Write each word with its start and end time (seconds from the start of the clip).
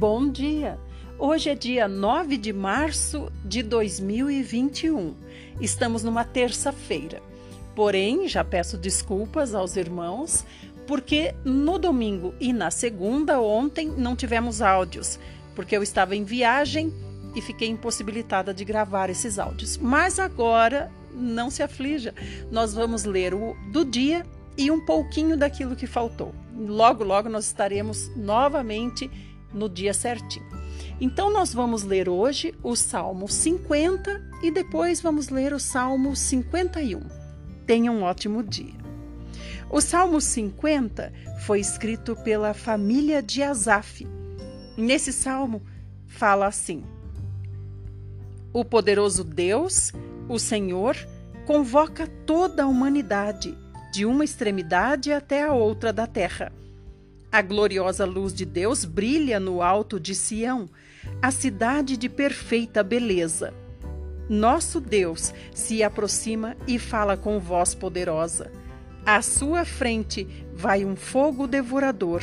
Bom 0.00 0.30
dia! 0.30 0.78
Hoje 1.18 1.50
é 1.50 1.54
dia 1.54 1.86
9 1.86 2.38
de 2.38 2.54
março 2.54 3.30
de 3.44 3.62
2021. 3.62 5.14
Estamos 5.60 6.02
numa 6.02 6.24
terça-feira. 6.24 7.20
Porém, 7.76 8.26
já 8.26 8.42
peço 8.42 8.78
desculpas 8.78 9.54
aos 9.54 9.76
irmãos, 9.76 10.42
porque 10.86 11.34
no 11.44 11.78
domingo 11.78 12.34
e 12.40 12.50
na 12.50 12.70
segunda, 12.70 13.42
ontem, 13.42 13.90
não 13.90 14.16
tivemos 14.16 14.62
áudios, 14.62 15.20
porque 15.54 15.76
eu 15.76 15.82
estava 15.82 16.16
em 16.16 16.24
viagem 16.24 16.90
e 17.36 17.42
fiquei 17.42 17.68
impossibilitada 17.68 18.54
de 18.54 18.64
gravar 18.64 19.10
esses 19.10 19.38
áudios. 19.38 19.76
Mas 19.76 20.18
agora, 20.18 20.90
não 21.12 21.50
se 21.50 21.62
aflija, 21.62 22.14
nós 22.50 22.72
vamos 22.72 23.04
ler 23.04 23.34
o 23.34 23.54
do 23.70 23.84
dia 23.84 24.24
e 24.56 24.70
um 24.70 24.82
pouquinho 24.82 25.36
daquilo 25.36 25.76
que 25.76 25.86
faltou. 25.86 26.34
Logo, 26.56 27.04
logo 27.04 27.28
nós 27.28 27.44
estaremos 27.44 28.10
novamente 28.16 29.10
no 29.52 29.68
dia 29.68 29.92
certinho. 29.92 30.46
Então, 31.00 31.32
nós 31.32 31.52
vamos 31.52 31.82
ler 31.82 32.08
hoje 32.08 32.54
o 32.62 32.76
Salmo 32.76 33.28
50 33.28 34.22
e 34.42 34.50
depois 34.50 35.00
vamos 35.00 35.28
ler 35.28 35.52
o 35.52 35.58
Salmo 35.58 36.14
51. 36.14 37.00
Tenha 37.66 37.90
um 37.90 38.02
ótimo 38.02 38.42
dia. 38.42 38.78
O 39.70 39.80
Salmo 39.80 40.20
50 40.20 41.12
foi 41.46 41.60
escrito 41.60 42.16
pela 42.16 42.52
família 42.52 43.22
de 43.22 43.42
Asaf. 43.42 44.06
Nesse 44.76 45.12
salmo, 45.12 45.62
fala 46.06 46.46
assim: 46.46 46.84
O 48.52 48.64
poderoso 48.64 49.24
Deus, 49.24 49.92
o 50.28 50.38
Senhor, 50.38 50.96
convoca 51.46 52.06
toda 52.26 52.64
a 52.64 52.66
humanidade, 52.66 53.56
de 53.92 54.04
uma 54.04 54.24
extremidade 54.24 55.12
até 55.12 55.44
a 55.44 55.52
outra 55.52 55.92
da 55.92 56.06
terra 56.06 56.52
a 57.32 57.40
gloriosa 57.42 58.04
luz 58.04 58.34
de 58.34 58.44
Deus 58.44 58.84
brilha 58.84 59.38
no 59.38 59.62
alto 59.62 60.00
de 60.00 60.14
Sião, 60.14 60.68
a 61.22 61.30
cidade 61.30 61.96
de 61.96 62.08
perfeita 62.08 62.82
beleza. 62.82 63.54
Nosso 64.28 64.80
Deus 64.80 65.32
se 65.52 65.82
aproxima 65.82 66.56
e 66.66 66.78
fala 66.78 67.16
com 67.16 67.38
voz 67.38 67.74
poderosa. 67.74 68.50
À 69.04 69.22
sua 69.22 69.64
frente 69.64 70.26
vai 70.54 70.84
um 70.84 70.96
fogo 70.96 71.46
devorador. 71.46 72.22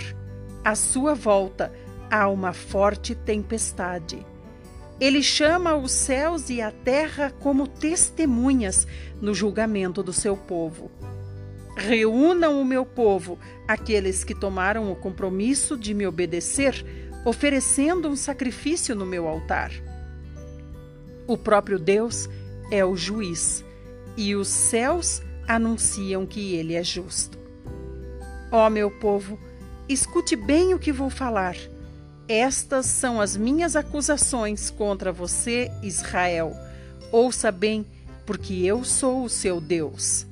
À 0.63 0.75
sua 0.75 1.13
volta 1.13 1.71
há 2.09 2.27
uma 2.27 2.53
forte 2.53 3.15
tempestade. 3.15 4.25
Ele 4.99 5.21
chama 5.21 5.75
os 5.75 5.91
céus 5.91 6.49
e 6.49 6.61
a 6.61 6.71
terra 6.71 7.31
como 7.39 7.67
testemunhas 7.67 8.87
no 9.21 9.33
julgamento 9.33 10.01
do 10.01 10.13
seu 10.13 10.35
povo. 10.35 10.89
Reúnam 11.77 12.59
o 12.59 12.65
meu 12.65 12.83
povo, 12.83 13.37
aqueles 13.67 14.23
que 14.23 14.33
tomaram 14.33 14.91
o 14.91 14.95
compromisso 14.95 15.77
de 15.77 15.93
me 15.93 16.07
obedecer, 16.07 16.83
oferecendo 17.23 18.09
um 18.09 18.15
sacrifício 18.15 18.95
no 18.95 19.05
meu 19.05 19.27
altar. 19.27 19.71
O 21.27 21.37
próprio 21.37 21.77
Deus 21.77 22.27
é 22.71 22.83
o 22.83 22.95
juiz, 22.95 23.63
e 24.17 24.35
os 24.35 24.47
céus 24.47 25.21
anunciam 25.47 26.25
que 26.25 26.55
ele 26.55 26.73
é 26.73 26.83
justo. 26.83 27.37
Ó 28.51 28.67
meu 28.71 28.89
povo, 28.89 29.39
escute 29.87 30.35
bem 30.35 30.73
o 30.73 30.79
que 30.79 30.91
vou 30.91 31.11
falar. 31.11 31.55
Estas 32.27 32.87
são 32.87 33.21
as 33.21 33.37
minhas 33.37 33.75
acusações 33.75 34.71
contra 34.71 35.11
você, 35.11 35.69
Israel. 35.83 36.53
Ouça 37.11 37.51
bem, 37.51 37.85
porque 38.25 38.65
eu 38.65 38.83
sou 38.83 39.23
o 39.23 39.29
seu 39.29 39.61
Deus. 39.61 40.26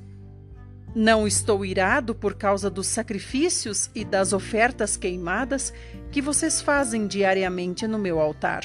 Não 0.98 1.26
estou 1.26 1.62
irado 1.62 2.14
por 2.14 2.36
causa 2.36 2.70
dos 2.70 2.86
sacrifícios 2.86 3.90
e 3.94 4.02
das 4.02 4.32
ofertas 4.32 4.96
queimadas 4.96 5.70
que 6.10 6.22
vocês 6.22 6.62
fazem 6.62 7.06
diariamente 7.06 7.86
no 7.86 7.98
meu 7.98 8.18
altar. 8.18 8.64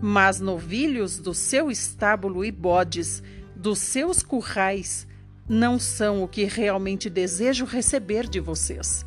Mas 0.00 0.38
novilhos 0.38 1.18
do 1.18 1.34
seu 1.34 1.72
estábulo 1.72 2.44
e 2.44 2.52
bodes 2.52 3.20
dos 3.56 3.80
seus 3.80 4.22
currais 4.22 5.08
não 5.48 5.76
são 5.76 6.22
o 6.22 6.28
que 6.28 6.44
realmente 6.44 7.10
desejo 7.10 7.64
receber 7.64 8.28
de 8.28 8.38
vocês. 8.38 9.04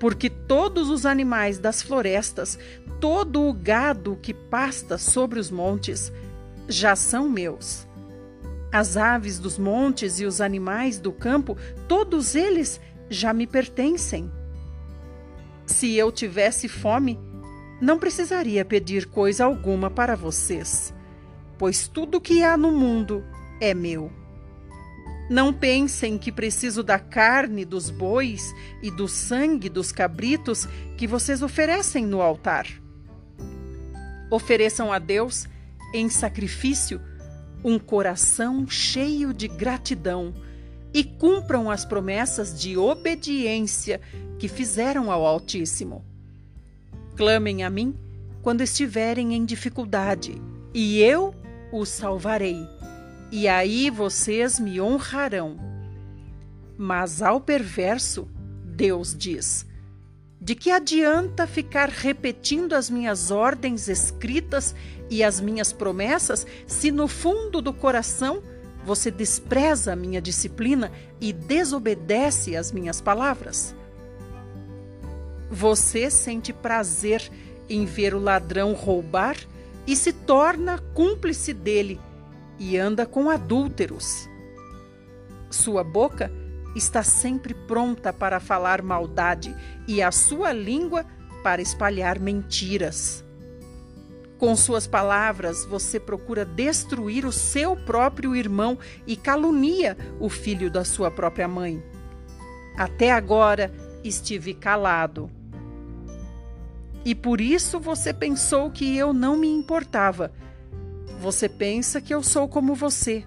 Porque 0.00 0.28
todos 0.28 0.90
os 0.90 1.06
animais 1.06 1.60
das 1.60 1.82
florestas, 1.82 2.58
todo 3.00 3.42
o 3.42 3.52
gado 3.52 4.18
que 4.20 4.34
pasta 4.34 4.98
sobre 4.98 5.38
os 5.38 5.52
montes, 5.52 6.12
já 6.68 6.96
são 6.96 7.28
meus 7.28 7.86
as 8.72 8.96
aves 8.96 9.38
dos 9.38 9.58
montes 9.58 10.18
e 10.18 10.24
os 10.24 10.40
animais 10.40 10.98
do 10.98 11.12
campo, 11.12 11.56
todos 11.86 12.34
eles 12.34 12.80
já 13.10 13.34
me 13.34 13.46
pertencem. 13.46 14.32
Se 15.66 15.94
eu 15.94 16.10
tivesse 16.10 16.68
fome, 16.68 17.20
não 17.80 17.98
precisaria 17.98 18.64
pedir 18.64 19.06
coisa 19.06 19.44
alguma 19.44 19.90
para 19.90 20.16
vocês, 20.16 20.94
pois 21.58 21.86
tudo 21.86 22.20
que 22.20 22.42
há 22.42 22.56
no 22.56 22.72
mundo 22.72 23.22
é 23.60 23.74
meu. 23.74 24.10
Não 25.28 25.52
pensem 25.52 26.18
que 26.18 26.32
preciso 26.32 26.82
da 26.82 26.98
carne 26.98 27.64
dos 27.64 27.90
bois 27.90 28.54
e 28.82 28.90
do 28.90 29.06
sangue 29.06 29.68
dos 29.68 29.92
cabritos 29.92 30.66
que 30.96 31.06
vocês 31.06 31.42
oferecem 31.42 32.06
no 32.06 32.20
altar. 32.20 32.66
Ofereçam 34.30 34.92
a 34.92 34.98
Deus 34.98 35.46
em 35.94 36.08
sacrifício 36.08 37.00
um 37.64 37.78
coração 37.78 38.66
cheio 38.66 39.32
de 39.32 39.48
gratidão 39.48 40.34
e 40.92 41.02
cumpram 41.04 41.70
as 41.70 41.84
promessas 41.84 42.60
de 42.60 42.76
obediência 42.76 44.00
que 44.38 44.48
fizeram 44.48 45.10
ao 45.10 45.24
Altíssimo. 45.24 46.04
Clamem 47.16 47.62
a 47.62 47.70
mim 47.70 47.94
quando 48.42 48.62
estiverem 48.62 49.34
em 49.34 49.44
dificuldade, 49.44 50.40
e 50.74 51.00
eu 51.00 51.34
os 51.72 51.88
salvarei, 51.88 52.66
e 53.30 53.46
aí 53.46 53.88
vocês 53.88 54.58
me 54.58 54.80
honrarão. 54.80 55.56
Mas 56.76 57.22
ao 57.22 57.40
perverso, 57.40 58.28
Deus 58.64 59.14
diz: 59.16 59.64
de 60.42 60.56
que 60.56 60.72
adianta 60.72 61.46
ficar 61.46 61.88
repetindo 61.88 62.72
as 62.72 62.90
minhas 62.90 63.30
ordens 63.30 63.86
escritas 63.86 64.74
e 65.08 65.22
as 65.22 65.40
minhas 65.40 65.72
promessas 65.72 66.44
se 66.66 66.90
no 66.90 67.06
fundo 67.06 67.62
do 67.62 67.72
coração 67.72 68.42
você 68.84 69.08
despreza 69.08 69.92
a 69.92 69.96
minha 69.96 70.20
disciplina 70.20 70.90
e 71.20 71.32
desobedece 71.32 72.56
às 72.56 72.72
minhas 72.72 73.00
palavras? 73.00 73.72
Você 75.48 76.10
sente 76.10 76.52
prazer 76.52 77.22
em 77.68 77.84
ver 77.84 78.12
o 78.12 78.18
ladrão 78.18 78.72
roubar 78.72 79.36
e 79.86 79.94
se 79.94 80.12
torna 80.12 80.76
cúmplice 80.92 81.52
dele 81.52 82.00
e 82.58 82.76
anda 82.76 83.06
com 83.06 83.30
adúlteros. 83.30 84.28
Sua 85.52 85.84
boca 85.84 86.32
está 86.74 87.02
sempre 87.02 87.54
pronta 87.54 88.12
para 88.12 88.40
falar 88.40 88.82
maldade 88.82 89.54
e 89.86 90.02
a 90.02 90.10
sua 90.10 90.52
língua 90.52 91.04
para 91.42 91.60
espalhar 91.60 92.18
mentiras. 92.18 93.24
Com 94.38 94.56
suas 94.56 94.86
palavras, 94.86 95.64
você 95.64 96.00
procura 96.00 96.44
destruir 96.44 97.24
o 97.24 97.30
seu 97.30 97.76
próprio 97.76 98.34
irmão 98.34 98.76
e 99.06 99.16
calunia 99.16 99.96
o 100.18 100.28
filho 100.28 100.68
da 100.68 100.84
sua 100.84 101.10
própria 101.10 101.46
mãe. 101.46 101.80
Até 102.76 103.12
agora 103.12 103.72
estive 104.02 104.52
calado. 104.54 105.30
E 107.04 107.14
por 107.14 107.40
isso 107.40 107.78
você 107.78 108.12
pensou 108.12 108.70
que 108.70 108.96
eu 108.96 109.12
não 109.12 109.36
me 109.36 109.48
importava. 109.48 110.32
Você 111.20 111.48
pensa 111.48 112.00
que 112.00 112.12
eu 112.12 112.22
sou 112.22 112.48
como 112.48 112.74
você. 112.74 113.24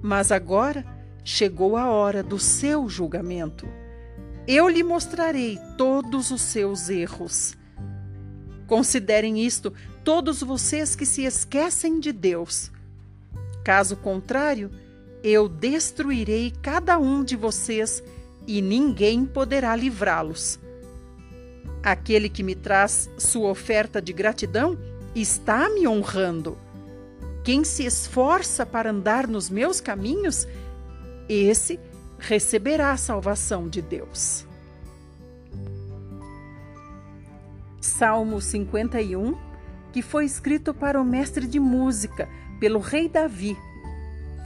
Mas 0.00 0.32
agora 0.32 0.84
chegou 1.24 1.76
a 1.76 1.90
hora 1.90 2.22
do 2.22 2.38
seu 2.38 2.88
julgamento. 2.88 3.68
Eu 4.46 4.68
lhe 4.68 4.82
mostrarei 4.82 5.58
todos 5.76 6.30
os 6.30 6.42
seus 6.42 6.88
erros. 6.88 7.56
Considerem 8.66 9.40
isto 9.44 9.72
todos 10.02 10.42
vocês 10.42 10.96
que 10.96 11.06
se 11.06 11.24
esquecem 11.24 12.00
de 12.00 12.12
Deus. 12.12 12.72
Caso 13.64 13.96
contrário, 13.96 14.70
eu 15.22 15.48
destruirei 15.48 16.52
cada 16.62 16.98
um 16.98 17.22
de 17.22 17.36
vocês 17.36 18.02
e 18.46 18.60
ninguém 18.60 19.24
poderá 19.24 19.76
livrá-los. 19.76 20.58
Aquele 21.82 22.28
que 22.28 22.42
me 22.42 22.54
traz 22.54 23.08
sua 23.18 23.50
oferta 23.50 24.02
de 24.02 24.12
gratidão 24.12 24.76
está 25.14 25.68
me 25.68 25.86
honrando. 25.86 26.58
Quem 27.44 27.64
se 27.64 27.84
esforça 27.84 28.64
para 28.64 28.90
andar 28.90 29.26
nos 29.26 29.50
meus 29.50 29.80
caminhos 29.80 30.46
esse 31.32 31.78
receberá 32.18 32.92
a 32.92 32.96
salvação 32.96 33.68
de 33.68 33.82
Deus. 33.82 34.46
Salmo 37.80 38.40
51, 38.40 39.36
que 39.92 40.02
foi 40.02 40.24
escrito 40.24 40.72
para 40.72 41.00
o 41.00 41.04
mestre 41.04 41.46
de 41.46 41.58
música, 41.58 42.28
pelo 42.60 42.78
rei 42.78 43.08
Davi. 43.08 43.56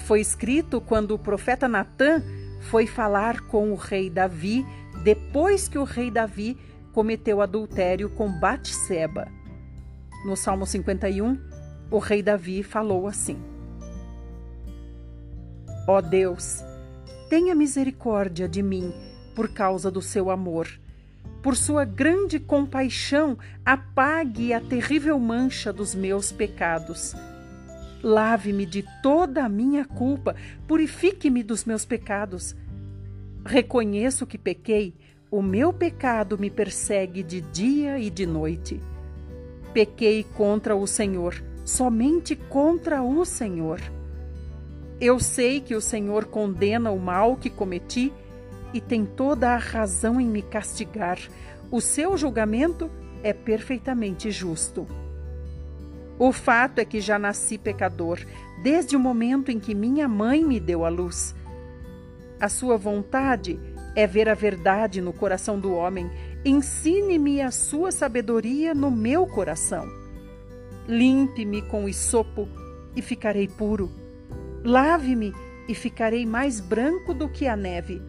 Foi 0.06 0.20
escrito 0.20 0.80
quando 0.80 1.12
o 1.12 1.18
profeta 1.18 1.68
Natã 1.68 2.22
foi 2.62 2.86
falar 2.86 3.42
com 3.42 3.72
o 3.72 3.74
rei 3.74 4.08
Davi, 4.08 4.66
depois 5.02 5.68
que 5.68 5.78
o 5.78 5.84
rei 5.84 6.10
Davi 6.10 6.56
cometeu 6.92 7.42
adultério 7.42 8.08
com 8.08 8.28
Batseba. 8.40 9.28
No 10.24 10.34
Salmo 10.34 10.66
51, 10.66 11.38
o 11.90 11.98
rei 11.98 12.22
Davi 12.22 12.62
falou 12.62 13.06
assim: 13.06 13.38
Ó 15.86 15.98
oh 15.98 16.02
Deus, 16.02 16.64
tenha 17.28 17.54
misericórdia 17.54 18.48
de 18.48 18.62
mim 18.62 18.92
por 19.34 19.48
causa 19.48 19.90
do 19.90 20.00
seu 20.00 20.30
amor. 20.30 20.68
Por 21.42 21.56
sua 21.56 21.84
grande 21.84 22.40
compaixão, 22.40 23.38
apague 23.64 24.52
a 24.52 24.60
terrível 24.60 25.18
mancha 25.18 25.72
dos 25.72 25.94
meus 25.94 26.32
pecados. 26.32 27.14
Lave-me 28.02 28.66
de 28.66 28.84
toda 29.02 29.44
a 29.44 29.48
minha 29.48 29.84
culpa, 29.84 30.34
purifique-me 30.66 31.42
dos 31.42 31.64
meus 31.64 31.84
pecados. 31.84 32.56
Reconheço 33.44 34.26
que 34.26 34.38
pequei, 34.38 34.94
o 35.30 35.42
meu 35.42 35.72
pecado 35.72 36.38
me 36.38 36.50
persegue 36.50 37.22
de 37.22 37.40
dia 37.40 37.98
e 37.98 38.10
de 38.10 38.26
noite. 38.26 38.80
Pequei 39.72 40.24
contra 40.24 40.74
o 40.74 40.86
Senhor, 40.86 41.42
somente 41.64 42.34
contra 42.34 43.02
o 43.02 43.24
Senhor. 43.24 43.80
Eu 45.00 45.20
sei 45.20 45.60
que 45.60 45.74
o 45.74 45.80
Senhor 45.80 46.24
condena 46.24 46.90
o 46.90 46.98
mal 46.98 47.36
que 47.36 47.50
cometi 47.50 48.12
e 48.72 48.80
tem 48.80 49.04
toda 49.04 49.50
a 49.50 49.58
razão 49.58 50.20
em 50.20 50.26
me 50.26 50.40
castigar. 50.40 51.18
O 51.70 51.80
seu 51.80 52.16
julgamento 52.16 52.90
é 53.22 53.32
perfeitamente 53.32 54.30
justo. 54.30 54.86
O 56.18 56.32
fato 56.32 56.78
é 56.78 56.84
que 56.84 56.98
já 56.98 57.18
nasci 57.18 57.58
pecador, 57.58 58.18
desde 58.62 58.96
o 58.96 59.00
momento 59.00 59.50
em 59.50 59.60
que 59.60 59.74
minha 59.74 60.08
mãe 60.08 60.42
me 60.42 60.58
deu 60.58 60.84
a 60.84 60.88
luz. 60.88 61.34
A 62.40 62.48
sua 62.48 62.78
vontade 62.78 63.60
é 63.94 64.06
ver 64.06 64.28
a 64.30 64.34
verdade 64.34 65.02
no 65.02 65.12
coração 65.12 65.60
do 65.60 65.74
homem. 65.74 66.10
Ensine-me 66.42 67.42
a 67.42 67.50
sua 67.50 67.92
sabedoria 67.92 68.74
no 68.74 68.90
meu 68.90 69.26
coração. 69.26 69.86
Limpe-me 70.88 71.60
com 71.62 71.86
isopo 71.86 72.48
e 72.94 73.02
ficarei 73.02 73.46
puro. 73.46 74.05
Lave-me 74.66 75.32
e 75.68 75.76
ficarei 75.76 76.26
mais 76.26 76.58
branco 76.58 77.14
do 77.14 77.28
que 77.28 77.46
a 77.46 77.54
neve. 77.54 78.02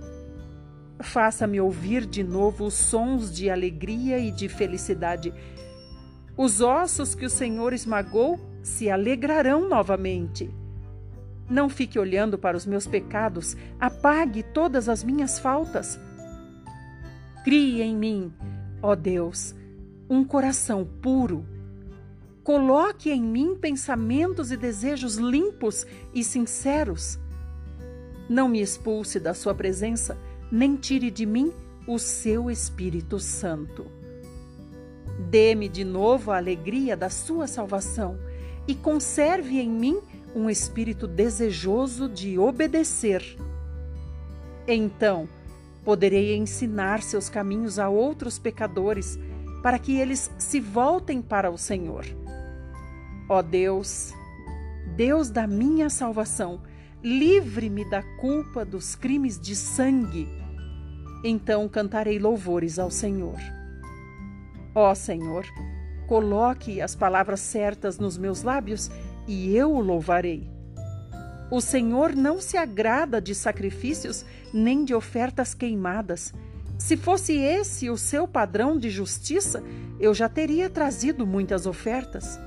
Faça-me 1.00 1.62
ouvir 1.62 2.04
de 2.04 2.24
novo 2.24 2.66
os 2.66 2.74
sons 2.74 3.32
de 3.32 3.48
alegria 3.48 4.18
e 4.18 4.32
de 4.32 4.50
felicidade. 4.50 5.32
Os 6.36 6.60
ossos 6.60 7.14
que 7.14 7.28
o 7.28 7.30
Senhor 7.30 7.74
esmagou 7.74 8.40
se 8.64 8.90
alegrarão 8.90 9.70
novamente. 9.70 10.50
Não 11.48 11.70
fique 11.70 12.00
olhando 12.00 12.40
para 12.40 12.58
os 12.58 12.66
meus 12.66 12.88
pecados, 12.88 13.56
apague 13.80 14.42
todas 14.42 14.90
as 14.90 15.04
minhas 15.04 15.38
faltas. 15.38 16.00
Crie 17.44 17.84
em 17.84 17.96
mim, 17.96 18.34
ó 18.82 18.96
Deus, 18.96 19.54
um 20.10 20.24
coração 20.24 20.84
puro. 20.84 21.46
Coloque 22.48 23.12
em 23.12 23.22
mim 23.22 23.58
pensamentos 23.60 24.54
e 24.54 24.56
desejos 24.56 25.18
limpos 25.18 25.86
e 26.14 26.24
sinceros. 26.24 27.20
Não 28.30 28.48
me 28.48 28.62
expulse 28.62 29.20
da 29.20 29.34
Sua 29.34 29.54
presença 29.54 30.18
nem 30.50 30.78
tire 30.78 31.12
de 31.12 31.26
mim 31.26 31.52
o 31.86 32.00
seu 32.00 32.50
Espírito 32.50 33.20
Santo. 33.20 33.88
Dê-me 35.30 35.68
de 35.68 35.84
novo 35.84 36.32
a 36.32 36.38
alegria 36.38 36.96
da 36.96 37.10
sua 37.10 37.48
salvação 37.48 38.18
e 38.66 38.74
conserve 38.74 39.60
em 39.60 39.70
mim 39.70 40.00
um 40.34 40.50
espírito 40.50 41.06
desejoso 41.06 42.08
de 42.08 42.40
obedecer. 42.40 43.38
Então, 44.66 45.28
poderei 45.84 46.38
ensinar 46.38 47.04
seus 47.04 47.28
caminhos 47.28 47.78
a 47.78 47.90
outros 47.90 48.40
pecadores, 48.40 49.20
para 49.62 49.78
que 49.78 49.98
eles 50.00 50.32
se 50.38 50.62
voltem 50.62 51.22
para 51.22 51.52
o 51.52 51.58
Senhor. 51.58 52.06
Ó 53.30 53.42
Deus, 53.42 54.14
Deus 54.96 55.30
da 55.30 55.46
minha 55.46 55.90
salvação, 55.90 56.62
livre-me 57.04 57.84
da 57.90 58.02
culpa 58.02 58.64
dos 58.64 58.96
crimes 58.96 59.38
de 59.40 59.54
sangue. 59.54 60.30
Então 61.24 61.68
cantarei 61.68 62.18
louvores 62.20 62.80
ao 62.80 62.90
Senhor. 62.90 63.38
Ó 64.74 64.96
Senhor, 64.96 65.46
coloque 66.08 66.82
as 66.82 66.96
palavras 66.96 67.42
certas 67.42 68.00
nos 68.00 68.18
meus 68.18 68.44
lábios 68.44 68.90
e 69.28 69.54
eu 69.54 69.74
o 69.74 69.82
louvarei. 69.82 70.50
O 71.52 71.60
Senhor 71.60 72.16
não 72.16 72.40
se 72.40 72.56
agrada 72.56 73.22
de 73.22 73.36
sacrifícios 73.36 74.26
nem 74.54 74.86
de 74.86 74.94
ofertas 74.94 75.54
queimadas. 75.54 76.34
Se 76.78 76.96
fosse 76.96 77.34
esse 77.34 77.90
o 77.90 77.98
seu 77.98 78.28
padrão 78.28 78.78
de 78.78 78.90
justiça, 78.90 79.62
eu 80.00 80.14
já 80.14 80.30
teria 80.30 80.70
trazido 80.70 81.26
muitas 81.28 81.66
ofertas. 81.66 82.40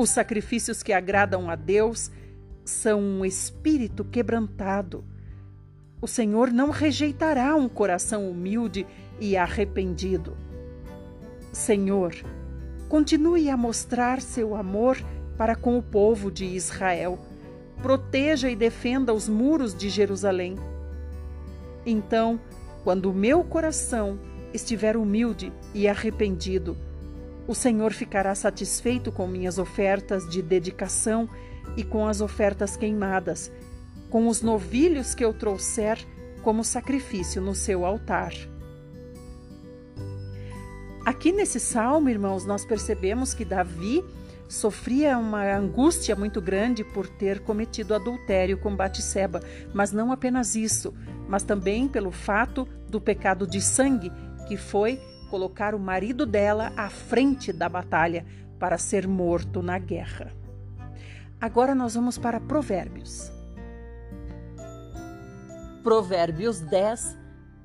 Os 0.00 0.08
sacrifícios 0.08 0.82
que 0.82 0.94
agradam 0.94 1.50
a 1.50 1.54
Deus 1.54 2.10
são 2.64 3.02
um 3.02 3.22
espírito 3.22 4.02
quebrantado. 4.02 5.04
O 6.00 6.08
Senhor 6.08 6.50
não 6.50 6.70
rejeitará 6.70 7.54
um 7.54 7.68
coração 7.68 8.30
humilde 8.30 8.86
e 9.20 9.36
arrependido. 9.36 10.34
Senhor, 11.52 12.14
continue 12.88 13.50
a 13.50 13.58
mostrar 13.58 14.22
seu 14.22 14.54
amor 14.54 14.96
para 15.36 15.54
com 15.54 15.76
o 15.76 15.82
povo 15.82 16.30
de 16.30 16.46
Israel. 16.46 17.18
Proteja 17.82 18.48
e 18.48 18.56
defenda 18.56 19.12
os 19.12 19.28
muros 19.28 19.74
de 19.74 19.90
Jerusalém. 19.90 20.56
Então, 21.84 22.40
quando 22.84 23.10
o 23.10 23.14
meu 23.14 23.44
coração 23.44 24.18
estiver 24.54 24.96
humilde 24.96 25.52
e 25.74 25.86
arrependido, 25.86 26.74
o 27.46 27.54
Senhor 27.54 27.92
ficará 27.92 28.34
satisfeito 28.34 29.10
com 29.10 29.26
minhas 29.26 29.58
ofertas 29.58 30.28
de 30.28 30.42
dedicação 30.42 31.28
e 31.76 31.84
com 31.84 32.06
as 32.06 32.20
ofertas 32.20 32.76
queimadas, 32.76 33.50
com 34.08 34.28
os 34.28 34.42
novilhos 34.42 35.14
que 35.14 35.24
eu 35.24 35.32
trouxer 35.32 35.98
como 36.42 36.64
sacrifício 36.64 37.40
no 37.40 37.54
seu 37.54 37.84
altar. 37.84 38.32
Aqui 41.04 41.32
nesse 41.32 41.58
salmo, 41.58 42.08
irmãos, 42.08 42.44
nós 42.44 42.64
percebemos 42.64 43.34
que 43.34 43.44
Davi 43.44 44.04
sofria 44.48 45.16
uma 45.16 45.44
angústia 45.56 46.16
muito 46.16 46.40
grande 46.40 46.82
por 46.82 47.06
ter 47.06 47.40
cometido 47.40 47.94
adultério 47.94 48.58
com 48.58 48.74
Batseba, 48.74 49.40
mas 49.72 49.92
não 49.92 50.12
apenas 50.12 50.56
isso, 50.56 50.92
mas 51.28 51.42
também 51.42 51.88
pelo 51.88 52.10
fato 52.10 52.66
do 52.88 53.00
pecado 53.00 53.46
de 53.46 53.60
sangue, 53.60 54.10
que 54.48 54.56
foi 54.56 55.00
colocar 55.30 55.74
o 55.74 55.78
marido 55.78 56.26
dela 56.26 56.72
à 56.76 56.90
frente 56.90 57.52
da 57.52 57.68
batalha 57.68 58.26
para 58.58 58.76
ser 58.76 59.06
morto 59.06 59.62
na 59.62 59.78
guerra. 59.78 60.32
Agora 61.40 61.74
nós 61.74 61.94
vamos 61.94 62.18
para 62.18 62.40
Provérbios. 62.40 63.32
Provérbios 65.82 66.60
10, 66.60 67.16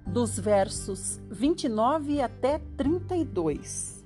dos 0.08 0.40
versos 0.40 1.20
29 1.30 2.22
até 2.22 2.60
32. 2.78 4.06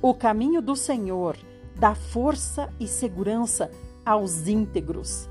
O 0.00 0.14
caminho 0.14 0.62
do 0.62 0.74
Senhor 0.74 1.36
dá 1.78 1.94
força 1.94 2.72
e 2.80 2.86
segurança 2.86 3.70
aos 4.04 4.48
íntegros, 4.48 5.28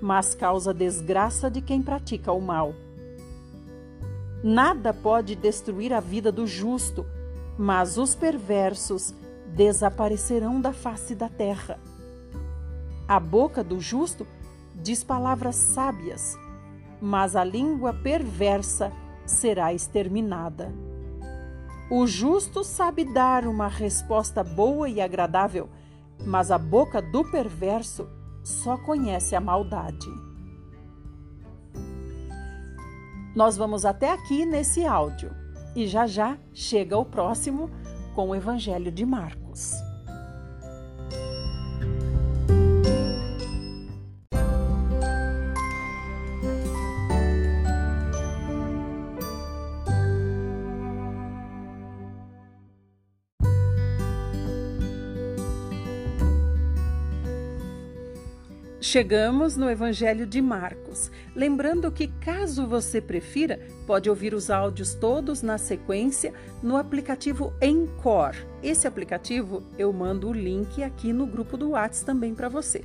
mas 0.00 0.34
causa 0.34 0.72
desgraça 0.72 1.50
de 1.50 1.60
quem 1.60 1.82
pratica 1.82 2.32
o 2.32 2.40
mal. 2.40 2.74
Nada 4.46 4.92
pode 4.92 5.34
destruir 5.34 5.90
a 5.90 6.00
vida 6.00 6.30
do 6.30 6.46
justo, 6.46 7.06
mas 7.56 7.96
os 7.96 8.14
perversos 8.14 9.14
desaparecerão 9.46 10.60
da 10.60 10.70
face 10.70 11.14
da 11.14 11.30
terra. 11.30 11.80
A 13.08 13.18
boca 13.18 13.64
do 13.64 13.80
justo 13.80 14.26
diz 14.74 15.02
palavras 15.02 15.56
sábias, 15.56 16.36
mas 17.00 17.34
a 17.34 17.42
língua 17.42 17.94
perversa 17.94 18.92
será 19.24 19.72
exterminada. 19.72 20.70
O 21.90 22.06
justo 22.06 22.62
sabe 22.62 23.10
dar 23.14 23.46
uma 23.46 23.68
resposta 23.68 24.44
boa 24.44 24.90
e 24.90 25.00
agradável, 25.00 25.70
mas 26.22 26.50
a 26.50 26.58
boca 26.58 27.00
do 27.00 27.24
perverso 27.30 28.06
só 28.42 28.76
conhece 28.76 29.34
a 29.34 29.40
maldade. 29.40 30.33
Nós 33.34 33.56
vamos 33.56 33.84
até 33.84 34.12
aqui 34.12 34.46
nesse 34.46 34.84
áudio 34.84 35.30
e 35.74 35.86
já 35.86 36.06
já 36.06 36.38
chega 36.52 36.96
o 36.96 37.04
próximo 37.04 37.68
com 38.14 38.28
o 38.28 38.34
Evangelho 38.34 38.92
de 38.92 39.04
Marcos. 39.04 39.83
Chegamos 58.94 59.56
no 59.56 59.68
Evangelho 59.68 60.24
de 60.24 60.40
Marcos. 60.40 61.10
Lembrando 61.34 61.90
que, 61.90 62.06
caso 62.06 62.64
você 62.64 63.00
prefira, 63.00 63.58
pode 63.88 64.08
ouvir 64.08 64.32
os 64.32 64.50
áudios 64.50 64.94
todos 64.94 65.42
na 65.42 65.58
sequência 65.58 66.32
no 66.62 66.76
aplicativo 66.76 67.52
Encore. 67.60 68.36
Esse 68.62 68.86
aplicativo 68.86 69.64
eu 69.76 69.92
mando 69.92 70.28
o 70.28 70.32
link 70.32 70.80
aqui 70.80 71.12
no 71.12 71.26
grupo 71.26 71.56
do 71.56 71.70
WhatsApp 71.70 72.06
também 72.06 72.36
para 72.36 72.48
você. 72.48 72.84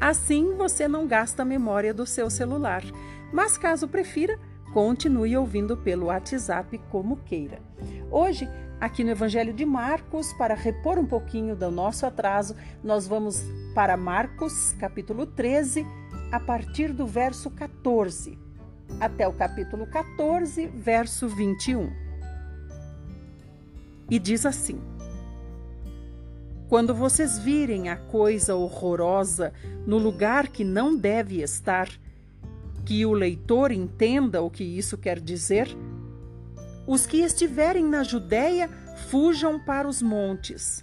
Assim 0.00 0.54
você 0.54 0.86
não 0.86 1.08
gasta 1.08 1.42
a 1.42 1.44
memória 1.44 1.92
do 1.92 2.06
seu 2.06 2.30
celular. 2.30 2.84
Mas 3.32 3.58
caso 3.58 3.88
prefira, 3.88 4.38
continue 4.72 5.36
ouvindo 5.36 5.76
pelo 5.76 6.06
WhatsApp 6.06 6.80
como 6.88 7.16
queira. 7.16 7.58
Hoje 8.10 8.48
aqui 8.80 9.04
no 9.04 9.10
Evangelho 9.10 9.52
de 9.52 9.66
Marcos, 9.66 10.32
para 10.32 10.54
repor 10.54 10.98
um 10.98 11.04
pouquinho 11.04 11.54
do 11.54 11.70
nosso 11.70 12.06
atraso, 12.06 12.56
nós 12.82 13.06
vamos 13.06 13.44
para 13.74 13.98
Marcos, 13.98 14.72
capítulo 14.78 15.26
13, 15.26 15.84
a 16.32 16.40
partir 16.40 16.92
do 16.92 17.06
verso 17.06 17.50
14, 17.50 18.38
até 18.98 19.28
o 19.28 19.32
capítulo 19.34 19.86
14, 19.86 20.66
verso 20.68 21.28
21. 21.28 21.92
E 24.10 24.18
diz 24.18 24.46
assim: 24.46 24.80
Quando 26.66 26.94
vocês 26.94 27.38
virem 27.38 27.90
a 27.90 27.96
coisa 27.96 28.54
horrorosa 28.54 29.52
no 29.86 29.98
lugar 29.98 30.48
que 30.48 30.64
não 30.64 30.96
deve 30.96 31.42
estar, 31.42 31.88
que 32.86 33.04
o 33.04 33.12
leitor 33.12 33.70
entenda 33.70 34.40
o 34.40 34.48
que 34.48 34.64
isso 34.64 34.96
quer 34.96 35.20
dizer, 35.20 35.68
os 36.88 37.06
que 37.06 37.18
estiverem 37.18 37.84
na 37.84 38.02
Judéia 38.02 38.70
fujam 39.10 39.60
para 39.60 39.86
os 39.86 40.00
montes. 40.00 40.82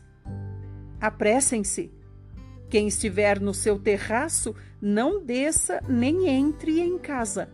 Apressem-se. 1.02 1.92
Quem 2.70 2.88
estiver 2.88 3.40
no 3.40 3.56
seu 3.56 3.80
terraço, 3.80 4.56
não 4.80 5.20
desça 5.26 5.82
nem 5.90 6.28
entre 6.28 6.80
em 6.80 7.00
casa. 7.00 7.50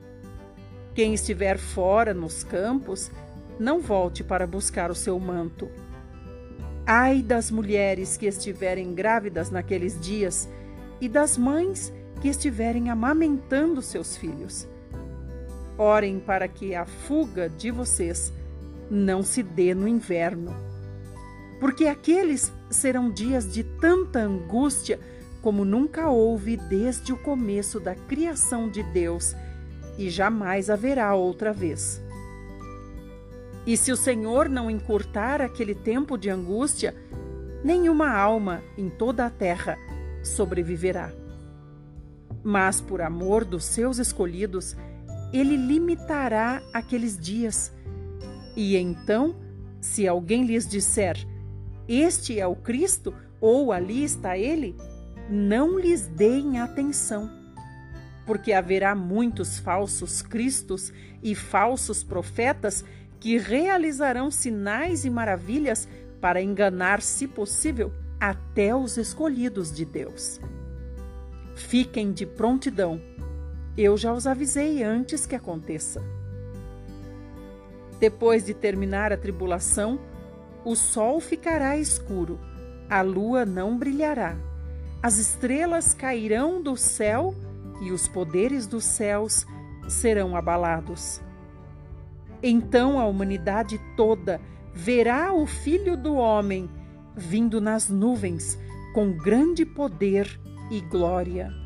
Quem 0.93 1.13
estiver 1.13 1.58
fora 1.58 2.13
nos 2.13 2.43
campos, 2.43 3.10
não 3.58 3.79
volte 3.79 4.22
para 4.22 4.46
buscar 4.46 4.91
o 4.91 4.96
seu 4.96 5.17
manto. 5.17 5.72
Ai 6.86 7.22
das 7.22 7.50
mulheres 7.50 8.17
que 8.17 8.25
estiverem 8.25 8.93
grávidas 8.93 9.50
naqueles 9.50 9.98
dias 9.98 10.50
e 11.00 11.08
das 11.08 11.38
mães 11.38 11.93
que 12.22 12.27
estiverem 12.27 12.89
amamentando 12.89 13.81
seus 13.81 14.17
filhos. 14.17 14.67
Orem 15.77 16.20
para 16.20 16.50
que 16.50 16.75
a 16.75 16.86
fuga 16.86 17.48
de 17.48 17.72
vocês 17.72 18.34
não 18.91 19.24
se 19.24 19.41
dê 19.41 19.74
no 19.74 19.88
inverno. 19.88 20.53
Porque 21.62 21.86
aqueles 21.86 22.51
serão 22.69 23.10
dias 23.10 23.51
de 23.51 23.63
tanta 23.63 24.19
angústia 24.19 25.00
como 25.41 25.63
nunca 25.63 26.10
houve 26.10 26.57
desde 26.57 27.13
o 27.13 27.17
começo 27.17 27.79
da 27.79 27.95
criação 27.95 28.69
de 28.69 28.83
Deus 28.83 29.33
e 29.98 30.10
jamais 30.10 30.69
haverá 30.69 31.15
outra 31.15 31.53
vez. 31.53 32.01
E 33.65 33.77
se 33.77 33.91
o 33.91 33.98
Senhor 33.98 34.50
não 34.50 34.69
encurtar 34.69 35.41
aquele 35.41 35.74
tempo 35.74 36.17
de 36.17 36.29
angústia, 36.29 36.93
nenhuma 37.63 38.12
alma 38.12 38.62
em 38.77 38.89
toda 38.89 39.25
a 39.25 39.29
terra 39.29 39.77
sobreviverá. 40.24 41.12
Mas 42.43 42.81
por 42.81 43.01
amor 43.01 43.45
dos 43.45 43.63
seus 43.65 44.00
escolhidos, 44.00 44.75
ele 45.31 45.55
limitará 45.55 46.62
aqueles 46.74 47.17
dias 47.17 47.71
e 48.55 48.75
então, 48.75 49.36
se 49.79 50.08
alguém 50.08 50.46
lhes 50.46 50.67
disser: 50.67 51.17
Este 51.88 52.39
é 52.39 52.46
o 52.46 52.55
Cristo, 52.55 53.13
ou 53.39 53.72
ali 53.72 54.03
está 54.03 54.38
ele, 54.38 54.75
não 55.29 55.79
lhes 55.79 56.08
deem 56.08 56.60
atenção, 56.60 57.29
porque 58.25 58.53
haverá 58.53 58.93
muitos 58.93 59.58
falsos 59.60 60.22
cristos 60.22 60.93
e 61.24 61.34
falsos 61.34 62.03
profetas 62.03 62.86
que 63.20 63.38
realizarão 63.38 64.31
sinais 64.31 65.05
e 65.05 65.10
maravilhas 65.10 65.88
para 66.20 66.41
enganar, 66.41 67.01
se 67.01 67.27
possível, 67.27 67.91
até 68.20 68.75
os 68.75 68.98
escolhidos 68.98 69.74
de 69.74 69.86
Deus. 69.86 70.39
Fiquem 71.55 72.12
de 72.12 72.25
prontidão. 72.25 73.01
Eu 73.77 73.98
já 73.98 74.13
os 74.13 74.27
avisei 74.27 74.84
antes 74.84 75.25
que 75.25 75.36
aconteça. 75.36 76.01
Depois 78.01 78.43
de 78.43 78.55
terminar 78.55 79.13
a 79.13 79.17
tribulação, 79.17 80.00
o 80.65 80.75
sol 80.75 81.20
ficará 81.20 81.77
escuro, 81.77 82.39
a 82.89 83.03
lua 83.03 83.46
não 83.46 83.77
brilhará, 83.77 84.36
as 85.03 85.20
estrelas 85.20 85.93
cairão 85.93 86.63
do 86.63 86.75
céu 86.75 87.36
e 87.79 87.91
os 87.91 88.08
poderes 88.08 88.65
dos 88.65 88.86
céus 88.86 89.46
serão 89.88 90.36
abalados. 90.36 91.22
Então 92.41 93.00
a 93.00 93.05
humanidade 93.05 93.79
toda 93.96 94.41
verá 94.74 95.31
o 95.31 95.46
Filho 95.46 95.96
do 95.96 96.15
Homem 96.15 96.67
vindo 97.15 97.62
nas 97.62 97.88
nuvens 97.88 98.58
com 98.96 99.12
grande 99.12 99.63
poder 99.63 100.39
e 100.72 100.81
glória. 100.81 101.61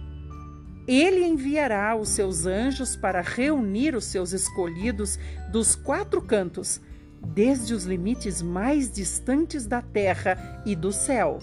Ele 0.88 1.26
enviará 1.26 1.96
os 1.96 2.10
seus 2.10 2.46
anjos 2.46 2.96
para 2.96 3.22
reunir 3.22 3.96
os 3.96 4.06
seus 4.06 4.34
escolhidos 4.34 5.18
dos 5.52 5.76
quatro 5.76 6.22
cantos, 6.22 6.80
desde 7.22 7.74
os 7.74 7.86
limites 7.86 8.42
mais 8.42 8.92
distantes 8.92 9.66
da 9.66 9.82
terra 9.82 10.62
e 10.66 10.76
do 10.76 10.92
céu. 10.92 11.40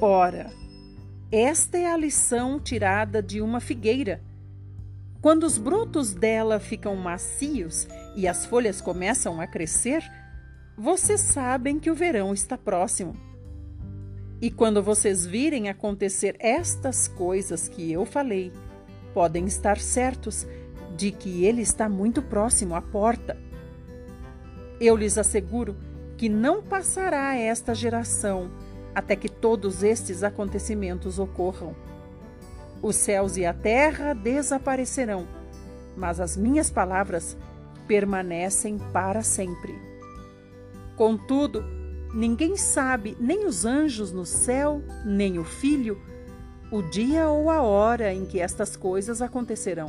Ora, 0.00 0.50
esta 1.32 1.78
é 1.78 1.90
a 1.90 1.96
lição 1.96 2.60
tirada 2.60 3.22
de 3.22 3.40
uma 3.40 3.60
figueira. 3.60 4.20
Quando 5.22 5.44
os 5.44 5.56
brotos 5.56 6.12
dela 6.12 6.60
ficam 6.60 6.94
macios 6.94 7.88
e 8.14 8.28
as 8.28 8.44
folhas 8.44 8.82
começam 8.82 9.40
a 9.40 9.46
crescer, 9.46 10.04
vocês 10.76 11.20
sabem 11.20 11.80
que 11.80 11.90
o 11.90 11.94
verão 11.94 12.34
está 12.34 12.58
próximo. 12.58 13.33
E 14.44 14.50
quando 14.50 14.82
vocês 14.82 15.24
virem 15.24 15.70
acontecer 15.70 16.36
estas 16.38 17.08
coisas 17.08 17.66
que 17.66 17.90
eu 17.90 18.04
falei, 18.04 18.52
podem 19.14 19.46
estar 19.46 19.78
certos 19.78 20.46
de 20.94 21.10
que 21.10 21.46
ele 21.46 21.62
está 21.62 21.88
muito 21.88 22.20
próximo 22.20 22.74
à 22.74 22.82
porta. 22.82 23.38
Eu 24.78 24.96
lhes 24.96 25.16
asseguro 25.16 25.74
que 26.18 26.28
não 26.28 26.62
passará 26.62 27.34
esta 27.34 27.74
geração 27.74 28.50
até 28.94 29.16
que 29.16 29.30
todos 29.30 29.82
estes 29.82 30.22
acontecimentos 30.22 31.18
ocorram. 31.18 31.74
Os 32.82 32.96
céus 32.96 33.38
e 33.38 33.46
a 33.46 33.54
terra 33.54 34.12
desaparecerão, 34.12 35.26
mas 35.96 36.20
as 36.20 36.36
minhas 36.36 36.70
palavras 36.70 37.34
permanecem 37.88 38.76
para 38.92 39.22
sempre. 39.22 39.74
Contudo, 40.96 41.64
Ninguém 42.14 42.56
sabe, 42.56 43.16
nem 43.18 43.44
os 43.44 43.64
anjos 43.64 44.12
no 44.12 44.24
céu, 44.24 44.80
nem 45.04 45.36
o 45.36 45.42
filho, 45.42 46.00
o 46.70 46.80
dia 46.80 47.28
ou 47.28 47.50
a 47.50 47.60
hora 47.60 48.14
em 48.14 48.24
que 48.24 48.38
estas 48.38 48.76
coisas 48.76 49.20
acontecerão. 49.20 49.88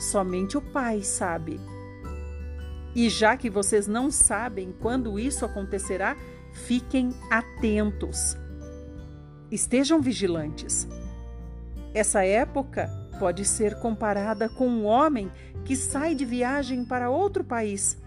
Somente 0.00 0.56
o 0.56 0.62
Pai 0.62 1.02
sabe. 1.02 1.60
E 2.94 3.10
já 3.10 3.36
que 3.36 3.50
vocês 3.50 3.86
não 3.86 4.10
sabem 4.10 4.74
quando 4.80 5.18
isso 5.18 5.44
acontecerá, 5.44 6.16
fiquem 6.52 7.10
atentos. 7.30 8.34
Estejam 9.50 10.00
vigilantes. 10.00 10.88
Essa 11.92 12.24
época 12.24 12.88
pode 13.18 13.44
ser 13.44 13.78
comparada 13.78 14.48
com 14.48 14.66
um 14.66 14.86
homem 14.86 15.30
que 15.66 15.76
sai 15.76 16.14
de 16.14 16.24
viagem 16.24 16.82
para 16.82 17.10
outro 17.10 17.44
país 17.44 18.01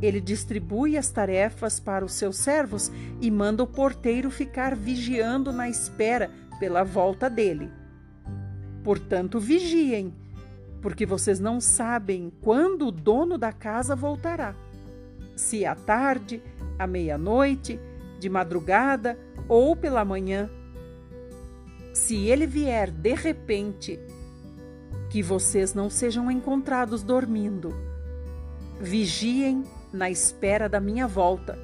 ele 0.00 0.20
distribui 0.20 0.96
as 0.96 1.10
tarefas 1.10 1.80
para 1.80 2.04
os 2.04 2.12
seus 2.12 2.36
servos 2.36 2.90
e 3.20 3.30
manda 3.30 3.62
o 3.62 3.66
porteiro 3.66 4.30
ficar 4.30 4.76
vigiando 4.76 5.52
na 5.52 5.68
espera 5.68 6.30
pela 6.60 6.84
volta 6.84 7.28
dele. 7.28 7.70
Portanto, 8.84 9.40
vigiem, 9.40 10.14
porque 10.80 11.04
vocês 11.04 11.40
não 11.40 11.60
sabem 11.60 12.32
quando 12.40 12.86
o 12.86 12.92
dono 12.92 13.36
da 13.36 13.52
casa 13.52 13.96
voltará. 13.96 14.54
Se 15.34 15.64
à 15.64 15.74
tarde, 15.74 16.42
à 16.78 16.86
meia-noite, 16.86 17.80
de 18.18 18.28
madrugada 18.28 19.18
ou 19.48 19.74
pela 19.74 20.04
manhã. 20.04 20.48
Se 21.92 22.26
ele 22.28 22.46
vier 22.46 22.90
de 22.90 23.14
repente, 23.14 23.98
que 25.10 25.22
vocês 25.22 25.74
não 25.74 25.90
sejam 25.90 26.30
encontrados 26.30 27.02
dormindo. 27.02 27.74
Vigiem 28.80 29.64
na 29.92 30.10
espera 30.10 30.68
da 30.68 30.80
minha 30.80 31.06
volta. 31.06 31.58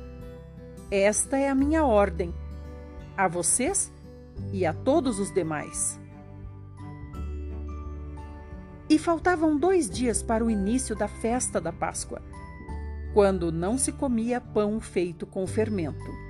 Esta 0.90 1.38
é 1.38 1.48
a 1.48 1.54
minha 1.54 1.84
ordem 1.84 2.34
a 3.16 3.28
vocês 3.28 3.92
e 4.52 4.66
a 4.66 4.72
todos 4.72 5.18
os 5.18 5.32
demais. 5.32 6.00
E 8.88 8.98
faltavam 8.98 9.56
dois 9.56 9.88
dias 9.88 10.22
para 10.22 10.44
o 10.44 10.50
início 10.50 10.94
da 10.94 11.08
festa 11.08 11.60
da 11.60 11.72
Páscoa, 11.72 12.20
quando 13.12 13.50
não 13.50 13.78
se 13.78 13.92
comia 13.92 14.40
pão 14.40 14.78
feito 14.80 15.26
com 15.26 15.46
fermento. 15.46 16.24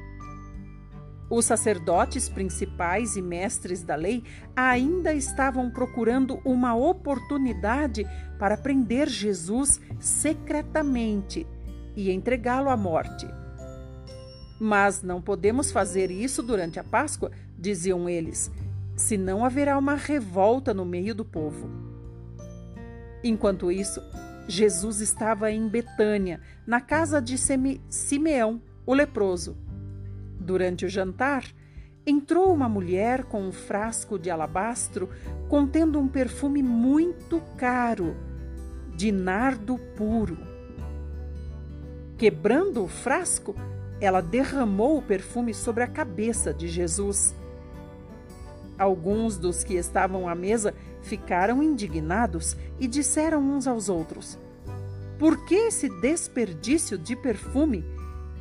Os 1.28 1.46
sacerdotes 1.46 2.28
principais 2.28 3.16
e 3.16 3.22
mestres 3.22 3.82
da 3.82 3.96
lei 3.96 4.22
ainda 4.54 5.12
estavam 5.12 5.70
procurando 5.70 6.38
uma 6.44 6.74
oportunidade 6.74 8.06
para 8.38 8.56
prender 8.56 9.08
Jesus 9.08 9.80
secretamente 9.98 11.46
e 11.96 12.10
entregá-lo 12.10 12.70
à 12.70 12.76
morte. 12.76 13.26
Mas 14.60 15.02
não 15.02 15.20
podemos 15.20 15.70
fazer 15.70 16.10
isso 16.10 16.42
durante 16.42 16.78
a 16.78 16.84
Páscoa, 16.84 17.30
diziam 17.58 18.08
eles, 18.08 18.50
senão 18.96 19.44
haverá 19.44 19.76
uma 19.76 19.94
revolta 19.94 20.72
no 20.72 20.84
meio 20.84 21.14
do 21.14 21.24
povo. 21.24 21.68
Enquanto 23.22 23.72
isso, 23.72 24.02
Jesus 24.46 25.00
estava 25.00 25.50
em 25.50 25.66
Betânia, 25.68 26.40
na 26.66 26.80
casa 26.80 27.20
de 27.20 27.36
Simeão, 27.88 28.60
o 28.86 28.92
leproso. 28.92 29.56
Durante 30.38 30.84
o 30.84 30.88
jantar, 30.88 31.44
entrou 32.06 32.52
uma 32.52 32.68
mulher 32.68 33.24
com 33.24 33.42
um 33.42 33.52
frasco 33.52 34.18
de 34.18 34.30
alabastro 34.30 35.08
contendo 35.48 35.98
um 35.98 36.06
perfume 36.06 36.62
muito 36.62 37.40
caro, 37.56 38.14
de 38.94 39.10
nardo 39.10 39.78
puro. 39.96 40.53
Quebrando 42.16 42.84
o 42.84 42.88
frasco, 42.88 43.56
ela 44.00 44.20
derramou 44.20 44.98
o 44.98 45.02
perfume 45.02 45.52
sobre 45.52 45.82
a 45.82 45.88
cabeça 45.88 46.54
de 46.54 46.68
Jesus. 46.68 47.34
Alguns 48.78 49.36
dos 49.36 49.64
que 49.64 49.74
estavam 49.74 50.28
à 50.28 50.34
mesa 50.34 50.74
ficaram 51.02 51.62
indignados 51.62 52.56
e 52.78 52.86
disseram 52.86 53.40
uns 53.40 53.66
aos 53.66 53.88
outros: 53.88 54.38
Por 55.18 55.44
que 55.44 55.54
esse 55.54 55.88
desperdício 56.00 56.96
de 56.96 57.16
perfume? 57.16 57.84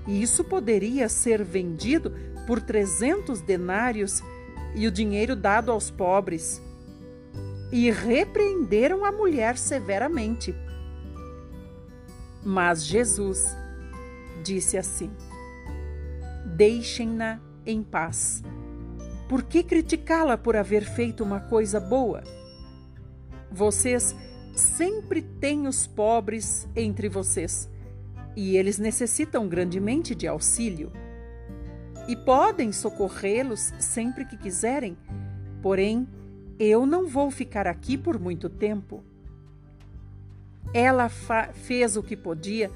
Isso 0.08 0.44
poderia 0.44 1.10
ser 1.10 1.44
vendido 1.44 2.13
por 2.46 2.62
trezentos 2.62 3.42
denários 3.42 4.22
e 4.75 4.86
o 4.86 4.92
dinheiro 4.92 5.36
dado 5.36 5.72
aos 5.72 5.89
pobres. 5.89 6.62
E 7.72 7.89
repreenderam 7.89 9.03
a 9.03 9.12
mulher 9.12 9.58
severamente. 9.58 10.53
Mas 12.44 12.86
Jesus 12.86 13.56
disse 14.44 14.78
assim: 14.78 15.10
Deixem-na 16.46 17.40
em 17.66 17.82
paz. 17.82 18.44
Por 19.28 19.44
que 19.44 19.64
criticá-la 19.64 20.38
por 20.38 20.56
haver 20.56 20.84
feito 20.84 21.24
uma 21.24 21.40
coisa 21.40 21.80
boa? 21.80 22.24
Vocês 23.50 24.16
sempre 24.56 25.22
têm 25.22 25.66
os 25.68 25.88
pobres 25.88 26.68
entre 26.76 27.10
vocês 27.10 27.70
e 28.36 28.58
eles 28.58 28.78
necessitam 28.78 29.48
grandemente 29.48 30.14
de 30.14 30.28
auxílio. 30.28 30.92
E 32.08 32.16
podem 32.16 32.72
socorrê-los 32.72 33.74
sempre 33.80 34.26
que 34.26 34.38
quiserem, 34.38 34.98
porém, 35.62 36.08
eu 36.60 36.86
não 36.86 37.08
vou 37.08 37.32
ficar 37.32 37.66
aqui 37.66 37.98
por 37.98 38.20
muito 38.20 38.50
tempo. 38.50 39.04
Ela 40.74 41.08
fez 41.08 41.96
o 41.96 42.04
que 42.04 42.18
podia 42.18 42.70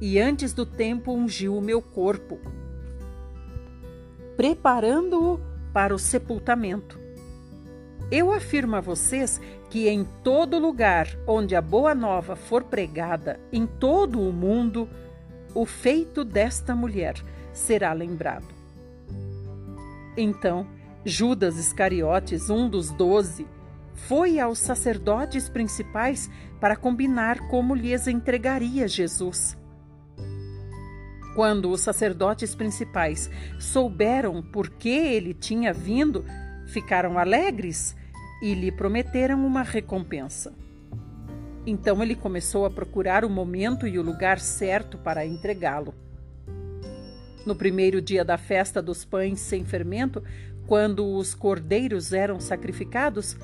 e 0.00 0.18
antes 0.18 0.52
do 0.52 0.64
tempo 0.64 1.12
ungiu 1.12 1.56
o 1.56 1.60
meu 1.60 1.82
corpo, 1.82 2.38
preparando-o 4.36 5.40
para 5.72 5.94
o 5.94 5.98
sepultamento. 5.98 6.98
Eu 8.10 8.32
afirmo 8.32 8.76
a 8.76 8.80
vocês 8.80 9.40
que 9.68 9.88
em 9.88 10.04
todo 10.24 10.58
lugar 10.58 11.08
onde 11.26 11.54
a 11.54 11.60
boa 11.60 11.94
nova 11.94 12.34
for 12.34 12.64
pregada, 12.64 13.38
em 13.52 13.66
todo 13.66 14.20
o 14.20 14.32
mundo, 14.32 14.88
o 15.54 15.66
feito 15.66 16.24
desta 16.24 16.74
mulher 16.74 17.16
será 17.52 17.92
lembrado. 17.92 18.46
Então, 20.16 20.66
Judas 21.04 21.58
Iscariotes, 21.58 22.48
um 22.48 22.68
dos 22.68 22.90
doze, 22.90 23.46
foi 23.94 24.38
aos 24.38 24.58
sacerdotes 24.58 25.48
principais 25.48 26.30
para 26.60 26.76
combinar 26.76 27.48
como 27.48 27.74
lhes 27.74 28.06
entregaria 28.06 28.88
Jesus. 28.88 29.57
Quando 31.38 31.70
os 31.70 31.82
sacerdotes 31.82 32.56
principais 32.56 33.30
souberam 33.60 34.42
por 34.42 34.68
que 34.70 34.88
ele 34.88 35.32
tinha 35.32 35.72
vindo, 35.72 36.24
ficaram 36.66 37.16
alegres 37.16 37.94
e 38.42 38.54
lhe 38.54 38.72
prometeram 38.72 39.46
uma 39.46 39.62
recompensa. 39.62 40.52
Então 41.64 42.02
ele 42.02 42.16
começou 42.16 42.66
a 42.66 42.70
procurar 42.70 43.24
o 43.24 43.30
momento 43.30 43.86
e 43.86 44.00
o 44.00 44.02
lugar 44.02 44.40
certo 44.40 44.98
para 44.98 45.24
entregá-lo. 45.24 45.94
No 47.46 47.54
primeiro 47.54 48.02
dia 48.02 48.24
da 48.24 48.36
festa 48.36 48.82
dos 48.82 49.04
pães 49.04 49.38
sem 49.38 49.64
fermento, 49.64 50.24
quando 50.66 51.06
os 51.06 51.36
cordeiros 51.36 52.12
eram 52.12 52.40
sacrificados, 52.40 53.36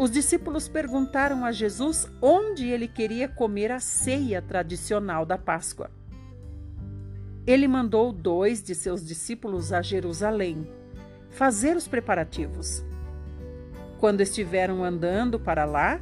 os 0.00 0.10
discípulos 0.10 0.66
perguntaram 0.66 1.44
a 1.44 1.52
Jesus 1.52 2.10
onde 2.20 2.66
ele 2.66 2.88
queria 2.88 3.28
comer 3.28 3.70
a 3.70 3.78
ceia 3.78 4.42
tradicional 4.42 5.24
da 5.24 5.38
Páscoa. 5.38 5.95
Ele 7.46 7.68
mandou 7.68 8.12
dois 8.12 8.60
de 8.62 8.74
seus 8.74 9.06
discípulos 9.06 9.72
a 9.72 9.80
Jerusalém 9.80 10.68
fazer 11.30 11.76
os 11.76 11.86
preparativos. 11.86 12.84
Quando 13.98 14.20
estiveram 14.20 14.82
andando 14.82 15.38
para 15.38 15.64
lá, 15.64 16.00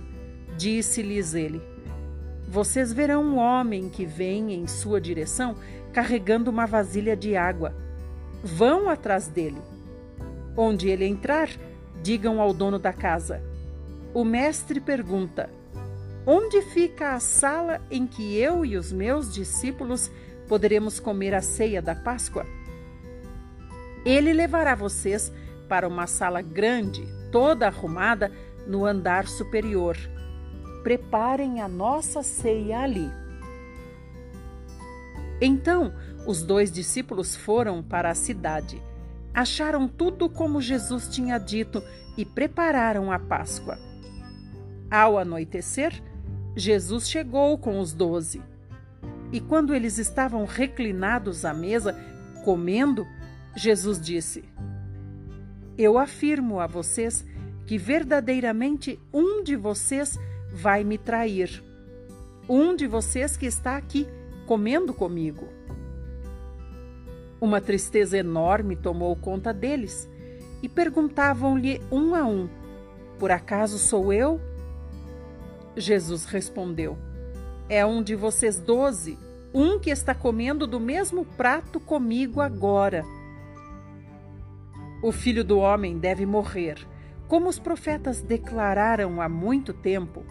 disse-lhes 0.56 1.34
ele: 1.34 1.60
Vocês 2.48 2.92
verão 2.92 3.22
um 3.22 3.36
homem 3.36 3.90
que 3.90 4.06
vem 4.06 4.54
em 4.54 4.66
sua 4.66 5.00
direção 5.00 5.56
carregando 5.92 6.50
uma 6.50 6.66
vasilha 6.66 7.16
de 7.16 7.36
água. 7.36 7.74
Vão 8.42 8.88
atrás 8.88 9.28
dele. 9.28 9.60
Onde 10.56 10.88
ele 10.88 11.04
entrar, 11.04 11.48
digam 12.02 12.40
ao 12.40 12.54
dono 12.54 12.78
da 12.78 12.92
casa: 12.92 13.42
O 14.14 14.24
mestre 14.24 14.80
pergunta: 14.80 15.50
Onde 16.26 16.62
fica 16.62 17.14
a 17.14 17.20
sala 17.20 17.82
em 17.90 18.06
que 18.06 18.36
eu 18.38 18.64
e 18.64 18.76
os 18.76 18.92
meus 18.92 19.32
discípulos 19.32 20.10
poderemos 20.48 21.00
comer 21.00 21.34
a 21.34 21.40
ceia 21.40 21.80
da 21.80 21.94
Páscoa? 21.94 22.46
Ele 24.04 24.32
levará 24.32 24.74
vocês 24.74 25.32
para 25.68 25.88
uma 25.88 26.06
sala 26.06 26.42
grande, 26.42 27.06
toda 27.32 27.66
arrumada, 27.66 28.30
no 28.66 28.84
andar 28.84 29.26
superior. 29.26 29.96
Preparem 30.82 31.60
a 31.60 31.68
nossa 31.68 32.22
ceia 32.22 32.80
ali. 32.80 33.10
Então 35.40 35.92
os 36.26 36.42
dois 36.42 36.70
discípulos 36.70 37.34
foram 37.34 37.82
para 37.82 38.10
a 38.10 38.14
cidade. 38.14 38.82
Acharam 39.32 39.88
tudo 39.88 40.28
como 40.28 40.60
Jesus 40.60 41.08
tinha 41.08 41.38
dito 41.38 41.82
e 42.16 42.24
prepararam 42.24 43.10
a 43.10 43.18
Páscoa. 43.18 43.78
Ao 44.90 45.18
anoitecer, 45.18 46.00
Jesus 46.56 47.08
chegou 47.08 47.58
com 47.58 47.80
os 47.80 47.92
doze. 47.92 48.40
E 49.34 49.40
quando 49.40 49.74
eles 49.74 49.98
estavam 49.98 50.44
reclinados 50.44 51.44
à 51.44 51.52
mesa, 51.52 51.92
comendo, 52.44 53.04
Jesus 53.56 54.00
disse: 54.00 54.44
Eu 55.76 55.98
afirmo 55.98 56.60
a 56.60 56.68
vocês 56.68 57.26
que 57.66 57.76
verdadeiramente 57.76 58.96
um 59.12 59.42
de 59.42 59.56
vocês 59.56 60.16
vai 60.52 60.84
me 60.84 60.96
trair. 60.96 61.64
Um 62.48 62.76
de 62.76 62.86
vocês 62.86 63.36
que 63.36 63.44
está 63.44 63.76
aqui 63.76 64.06
comendo 64.46 64.94
comigo. 64.94 65.48
Uma 67.40 67.60
tristeza 67.60 68.16
enorme 68.16 68.76
tomou 68.76 69.16
conta 69.16 69.52
deles 69.52 70.08
e 70.62 70.68
perguntavam-lhe 70.68 71.82
um 71.90 72.14
a 72.14 72.24
um: 72.24 72.48
Por 73.18 73.32
acaso 73.32 73.80
sou 73.80 74.12
eu? 74.12 74.40
Jesus 75.76 76.24
respondeu: 76.24 76.96
É 77.68 77.84
um 77.84 78.02
de 78.02 78.14
vocês 78.14 78.60
doze, 78.60 79.18
um 79.52 79.78
que 79.78 79.88
está 79.88 80.14
comendo 80.14 80.66
do 80.66 80.78
mesmo 80.78 81.24
prato 81.24 81.80
comigo 81.80 82.42
agora. 82.42 83.04
O 85.02 85.10
filho 85.10 85.42
do 85.42 85.58
homem 85.58 85.98
deve 85.98 86.26
morrer, 86.26 86.76
como 87.26 87.48
os 87.48 87.58
profetas 87.58 88.20
declararam 88.20 89.20
há 89.20 89.28
muito 89.28 89.72
tempo. 89.72 90.24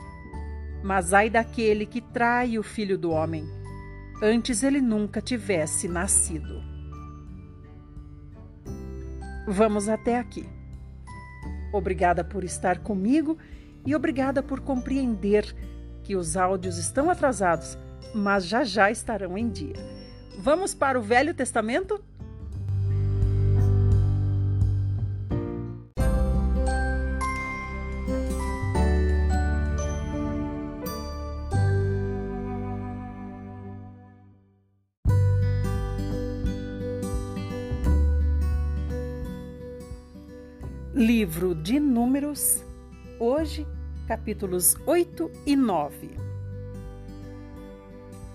Mas 0.84 1.14
ai 1.14 1.30
daquele 1.30 1.88
que 1.88 2.02
trai 2.02 2.60
o 2.60 2.64
filho 2.64 2.98
do 2.98 3.10
homem, 3.10 3.46
antes 4.22 4.62
ele 4.62 4.82
nunca 4.82 5.20
tivesse 5.20 5.88
nascido. 5.88 6.62
Vamos 9.48 9.90
até 9.90 10.20
aqui. 10.20 10.48
Obrigada 11.74 12.24
por 12.24 12.44
estar 12.44 12.80
comigo 12.80 13.38
e 13.86 13.96
obrigada 13.96 14.44
por 14.44 14.60
compreender 14.60 15.73
que 16.04 16.16
os 16.16 16.36
áudios 16.36 16.78
estão 16.78 17.10
atrasados, 17.10 17.78
mas 18.14 18.46
já 18.46 18.64
já 18.64 18.92
estarão 18.92 19.38
em 19.38 19.50
dia. 19.50 19.76
Vamos 20.38 20.74
para 20.74 21.00
o 21.00 21.02
Velho 21.02 21.34
Testamento? 21.34 22.04
Livro 40.94 41.56
de 41.56 41.80
Números, 41.80 42.64
hoje, 43.20 43.66
capítulos 44.08 44.76
8 44.86 45.32
e 45.46 45.56
9. 45.56 46.12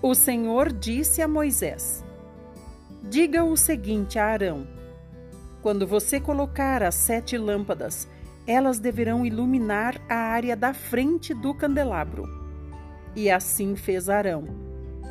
O 0.01 0.15
Senhor 0.15 0.71
disse 0.73 1.21
a 1.21 1.27
Moisés: 1.27 2.03
Diga 3.03 3.43
o 3.43 3.55
seguinte 3.55 4.17
a 4.17 4.25
Arão: 4.25 4.67
Quando 5.61 5.85
você 5.85 6.19
colocar 6.19 6.81
as 6.81 6.95
sete 6.95 7.37
lâmpadas, 7.37 8.07
elas 8.47 8.79
deverão 8.79 9.25
iluminar 9.25 9.99
a 10.09 10.15
área 10.15 10.55
da 10.55 10.73
frente 10.73 11.33
do 11.33 11.53
candelabro. 11.53 12.23
E 13.15 13.29
assim 13.29 13.75
fez 13.75 14.09
Arão. 14.09 14.47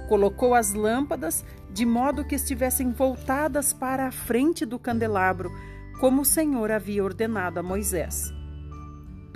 Colocou 0.09 0.55
as 0.55 0.73
lâmpadas 0.73 1.45
de 1.71 1.85
modo 1.85 2.25
que 2.25 2.35
estivessem 2.35 2.91
voltadas 2.91 3.73
para 3.73 4.07
a 4.07 4.11
frente 4.11 4.65
do 4.65 4.79
candelabro 4.79 5.53
como 6.01 6.23
o 6.23 6.25
Senhor 6.25 6.71
havia 6.71 7.05
ordenado 7.05 7.61
a 7.61 7.63
Moisés. 7.63 8.38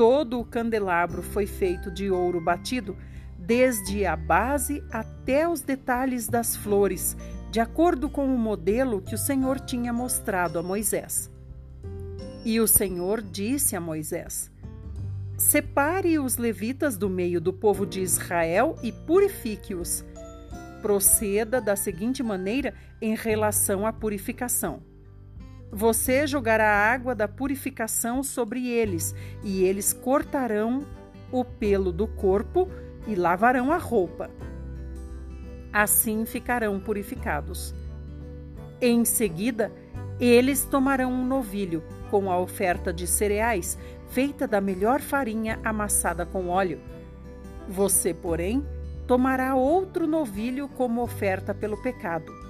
Todo 0.02 0.40
o 0.40 0.44
candelabro 0.44 1.22
foi 1.22 1.46
feito 1.46 1.88
de 1.88 2.10
ouro 2.10 2.40
batido, 2.40 2.96
desde 3.38 4.04
a 4.04 4.16
base 4.16 4.82
até 4.90 5.48
os 5.48 5.60
detalhes 5.60 6.26
das 6.26 6.56
flores, 6.56 7.16
de 7.52 7.60
acordo 7.60 8.10
com 8.10 8.26
o 8.34 8.36
modelo 8.36 9.00
que 9.00 9.14
o 9.14 9.18
Senhor 9.18 9.60
tinha 9.60 9.92
mostrado 9.92 10.58
a 10.58 10.62
Moisés. 10.62 11.30
E 12.44 12.58
o 12.58 12.66
Senhor 12.66 13.22
disse 13.22 13.76
a 13.76 13.80
Moisés: 13.80 14.50
Separe 15.38 16.18
os 16.18 16.36
levitas 16.36 16.96
do 16.96 17.08
meio 17.08 17.40
do 17.40 17.52
povo 17.52 17.86
de 17.86 18.00
Israel 18.00 18.74
e 18.82 18.90
purifique-os. 18.90 20.04
Proceda 20.82 21.60
da 21.60 21.76
seguinte 21.76 22.24
maneira 22.24 22.74
em 23.00 23.14
relação 23.14 23.86
à 23.86 23.92
purificação 23.92 24.82
você 25.74 26.26
jogará 26.26 26.68
a 26.68 26.92
água 26.92 27.14
da 27.14 27.26
purificação 27.26 28.22
sobre 28.22 28.68
eles, 28.68 29.14
e 29.42 29.64
eles 29.64 29.94
cortarão 29.94 30.86
o 31.32 31.42
pelo 31.42 31.90
do 31.90 32.06
corpo 32.06 32.68
e 33.06 33.14
lavarão 33.14 33.72
a 33.72 33.78
roupa. 33.78 34.30
Assim 35.72 36.26
ficarão 36.26 36.78
purificados. 36.78 37.74
Em 38.82 39.02
seguida, 39.06 39.72
eles 40.20 40.62
tomarão 40.66 41.10
um 41.10 41.24
novilho 41.24 41.82
com 42.10 42.30
a 42.30 42.38
oferta 42.38 42.92
de 42.92 43.06
cereais, 43.06 43.78
feita 44.10 44.46
da 44.46 44.60
melhor 44.60 45.00
farinha 45.00 45.58
amassada 45.64 46.26
com 46.26 46.48
óleo. 46.48 46.78
Você, 47.66 48.12
porém, 48.12 48.62
tomará 49.06 49.54
outro 49.54 50.06
novilho 50.06 50.68
como 50.68 51.00
oferta 51.00 51.54
pelo 51.54 51.80
pecado 51.80 52.41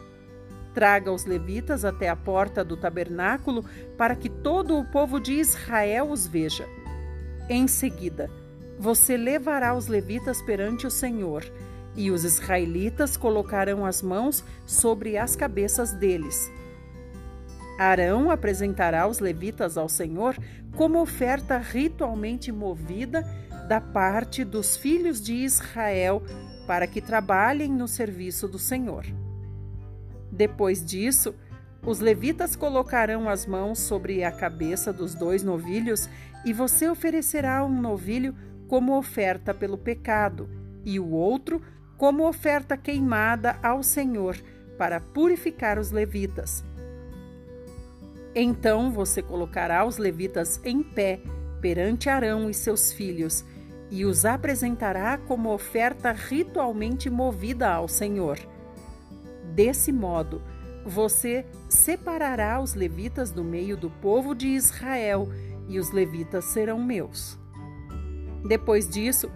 Traga 0.74 1.12
os 1.12 1.24
levitas 1.24 1.84
até 1.84 2.08
a 2.08 2.16
porta 2.16 2.64
do 2.64 2.76
tabernáculo 2.76 3.64
para 3.96 4.16
que 4.16 4.28
todo 4.28 4.78
o 4.78 4.84
povo 4.84 5.20
de 5.20 5.34
Israel 5.34 6.10
os 6.10 6.26
veja. 6.26 6.66
Em 7.48 7.68
seguida, 7.68 8.30
você 8.78 9.16
levará 9.16 9.74
os 9.74 9.86
levitas 9.86 10.40
perante 10.42 10.86
o 10.86 10.90
Senhor, 10.90 11.44
e 11.94 12.10
os 12.10 12.24
israelitas 12.24 13.16
colocarão 13.16 13.84
as 13.84 14.00
mãos 14.00 14.42
sobre 14.66 15.18
as 15.18 15.36
cabeças 15.36 15.92
deles. 15.92 16.50
Arão 17.78 18.30
apresentará 18.30 19.06
os 19.06 19.18
levitas 19.18 19.76
ao 19.76 19.88
Senhor 19.88 20.36
como 20.74 21.00
oferta 21.00 21.58
ritualmente 21.58 22.50
movida 22.50 23.22
da 23.68 23.80
parte 23.80 24.44
dos 24.44 24.76
filhos 24.76 25.20
de 25.20 25.34
Israel 25.34 26.22
para 26.66 26.86
que 26.86 27.00
trabalhem 27.00 27.70
no 27.70 27.88
serviço 27.88 28.48
do 28.48 28.58
Senhor. 28.58 29.04
Depois 30.32 30.82
disso, 30.82 31.34
os 31.84 32.00
levitas 32.00 32.56
colocarão 32.56 33.28
as 33.28 33.44
mãos 33.44 33.78
sobre 33.78 34.24
a 34.24 34.32
cabeça 34.32 34.92
dos 34.92 35.14
dois 35.14 35.42
novilhos 35.42 36.08
e 36.44 36.52
você 36.52 36.88
oferecerá 36.88 37.62
um 37.64 37.80
novilho 37.80 38.34
como 38.66 38.96
oferta 38.96 39.52
pelo 39.52 39.76
pecado 39.76 40.48
e 40.84 40.98
o 40.98 41.10
outro 41.10 41.60
como 41.98 42.26
oferta 42.26 42.76
queimada 42.76 43.58
ao 43.62 43.82
Senhor 43.82 44.36
para 44.78 44.98
purificar 44.98 45.78
os 45.78 45.90
levitas. 45.90 46.64
Então 48.34 48.90
você 48.90 49.20
colocará 49.20 49.84
os 49.84 49.98
levitas 49.98 50.58
em 50.64 50.82
pé 50.82 51.20
perante 51.60 52.08
Arão 52.08 52.48
e 52.48 52.54
seus 52.54 52.92
filhos 52.92 53.44
e 53.90 54.06
os 54.06 54.24
apresentará 54.24 55.18
como 55.18 55.52
oferta 55.52 56.12
ritualmente 56.12 57.10
movida 57.10 57.70
ao 57.70 57.86
Senhor. 57.86 58.38
Desse 59.54 59.92
modo, 59.92 60.40
você 60.84 61.44
separará 61.68 62.60
os 62.60 62.74
levitas 62.74 63.30
do 63.30 63.44
meio 63.44 63.76
do 63.76 63.90
povo 63.90 64.34
de 64.34 64.48
Israel, 64.48 65.28
e 65.68 65.78
os 65.78 65.90
levitas 65.90 66.46
serão 66.46 66.82
meus. 66.82 67.38
Depois 68.46 68.88
disso, 68.88 69.30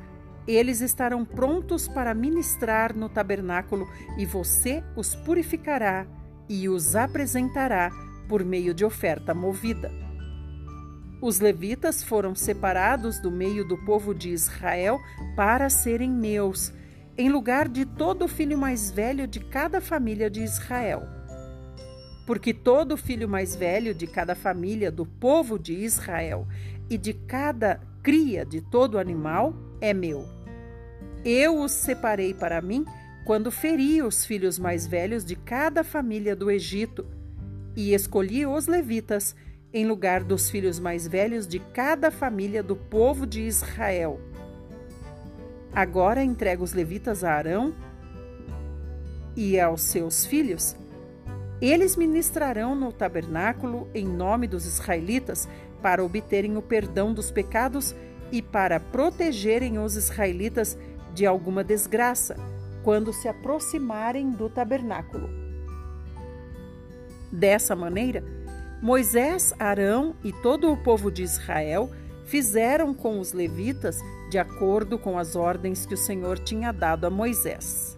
eles 0.47 0.81
estarão 0.81 1.25
prontos 1.25 1.87
para 1.87 2.15
ministrar 2.15 2.97
no 2.97 3.09
tabernáculo, 3.09 3.87
e 4.17 4.25
você 4.25 4.83
os 4.97 5.15
purificará 5.15 6.07
e 6.49 6.69
os 6.69 6.97
apresentará 6.97 7.91
por 8.29 8.45
meio 8.45 8.73
de 8.73 8.85
oferta 8.85 9.35
movida. 9.35 9.93
Os 11.21 11.41
levitas 11.41 12.03
foram 12.03 12.35
separados 12.35 13.19
do 13.21 13.31
meio 13.31 13.67
do 13.67 13.77
povo 13.85 14.15
de 14.15 14.31
Israel 14.31 15.01
para 15.35 15.69
serem 15.69 16.11
meus 16.11 16.73
em 17.19 17.31
lugar 17.31 17.67
de 17.69 17.87
todo 17.87 18.29
filho 18.29 18.59
mais 18.59 18.91
velho 18.91 19.27
de 19.27 19.41
cada 19.41 19.81
família 19.81 20.29
de 20.29 20.43
Israel. 20.43 21.03
Porque 22.27 22.53
todo 22.53 22.97
filho 22.97 23.29
mais 23.29 23.57
velho 23.57 23.95
de 23.95 24.07
cada 24.07 24.35
família 24.35 24.91
do 24.91 25.07
povo 25.07 25.59
de 25.59 25.73
Israel 25.73 26.47
e 26.91 26.99
de 26.99 27.15
cada 27.15 27.81
cria 28.03 28.45
de 28.45 28.61
todo 28.61 28.99
animal 28.99 29.55
é 29.81 29.95
meu. 29.95 30.29
Eu 31.25 31.59
os 31.61 31.73
separei 31.73 32.35
para 32.35 32.61
mim 32.61 32.85
quando 33.25 33.51
feri 33.51 34.03
os 34.03 34.25
filhos 34.25 34.59
mais 34.59 34.87
velhos 34.87 35.25
de 35.25 35.37
cada 35.37 35.83
família 35.83 36.37
do 36.37 36.51
Egito 36.51 37.07
e 37.75 37.95
escolhi 37.95 38.47
os 38.47 38.67
levitas 38.67 39.35
em 39.73 39.87
lugar 39.87 40.23
dos 40.23 40.51
filhos 40.51 40.79
mais 40.79 41.09
velhos 41.09 41.47
de 41.47 41.59
cada 41.59 42.11
família 42.11 42.63
do 42.63 42.77
povo 42.77 43.27
de 43.27 43.41
Israel 43.43 44.21
Agora 45.77 46.25
entrega 46.25 46.65
os 46.65 46.73
levitas 46.73 47.23
a 47.23 47.35
Arão 47.35 47.75
e 49.37 49.61
aos 49.61 49.83
seus 49.83 50.25
filhos. 50.25 50.75
Eles 51.61 51.97
ministrarão 51.97 52.75
no 52.75 52.91
tabernáculo 52.91 53.87
em 53.95 54.07
nome 54.07 54.49
dos 54.49 54.65
israelitas 54.65 55.47
para 55.83 56.03
obterem 56.03 56.57
o 56.57 56.63
perdão 56.63 57.13
dos 57.13 57.31
pecados 57.31 57.95
e 58.33 58.41
para 58.41 58.81
protegerem 58.81 59.79
os 59.79 59.97
israelitas 59.97 60.79
de 61.13 61.27
alguma 61.27 61.63
desgraça 61.63 62.37
quando 62.83 63.13
se 63.13 63.29
aproximarem 63.29 64.31
do 64.31 64.49
tabernáculo. 64.49 65.29
Dessa 67.31 67.77
maneira, 67.77 68.25
Moisés, 68.81 69.53
Arão 69.59 70.17
e 70.25 70.33
todo 70.33 70.73
o 70.73 70.77
povo 70.79 71.11
de 71.11 71.23
Israel 71.23 71.91
fizeram 72.27 72.93
com 72.93 73.19
os 73.19 73.33
levitas 73.33 74.01
de 74.31 74.39
acordo 74.39 74.99
com 74.99 75.19
as 75.19 75.35
ordens 75.35 75.87
que 75.87 75.95
o 75.95 75.97
Senhor 75.97 76.39
tinha 76.39 76.73
dado 76.73 77.07
a 77.07 77.11
Moisés. 77.11 77.97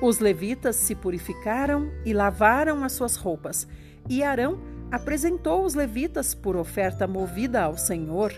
Os 0.00 0.18
levitas 0.18 0.76
se 0.76 0.94
purificaram 0.94 1.90
e 2.04 2.12
lavaram 2.12 2.84
as 2.84 2.92
suas 2.92 3.16
roupas, 3.16 3.66
e 4.08 4.22
Arão 4.22 4.60
apresentou 4.90 5.64
os 5.64 5.74
levitas 5.74 6.34
por 6.34 6.56
oferta 6.56 7.06
movida 7.06 7.62
ao 7.62 7.78
Senhor 7.78 8.32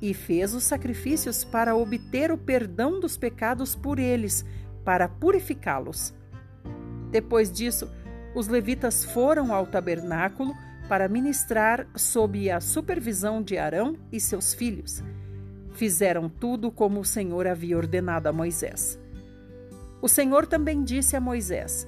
e 0.00 0.12
fez 0.12 0.54
os 0.54 0.62
sacrifícios 0.64 1.42
para 1.42 1.74
obter 1.74 2.30
o 2.30 2.38
perdão 2.38 3.00
dos 3.00 3.16
pecados 3.16 3.74
por 3.74 3.98
eles, 3.98 4.44
para 4.84 5.08
purificá-los. 5.08 6.14
Depois 7.10 7.50
disso, 7.50 7.90
os 8.34 8.46
levitas 8.46 9.04
foram 9.04 9.52
ao 9.52 9.66
tabernáculo 9.66 10.54
para 10.88 11.08
ministrar 11.08 11.86
sob 11.94 12.50
a 12.50 12.60
supervisão 12.60 13.42
de 13.42 13.58
Arão 13.58 13.96
e 14.12 14.20
seus 14.20 14.54
filhos. 14.54 15.02
Fizeram 15.74 16.28
tudo 16.28 16.70
como 16.70 17.00
o 17.00 17.04
Senhor 17.04 17.46
havia 17.46 17.76
ordenado 17.76 18.28
a 18.28 18.32
Moisés. 18.32 18.98
O 20.00 20.08
Senhor 20.08 20.46
também 20.46 20.82
disse 20.84 21.16
a 21.16 21.20
Moisés: 21.20 21.86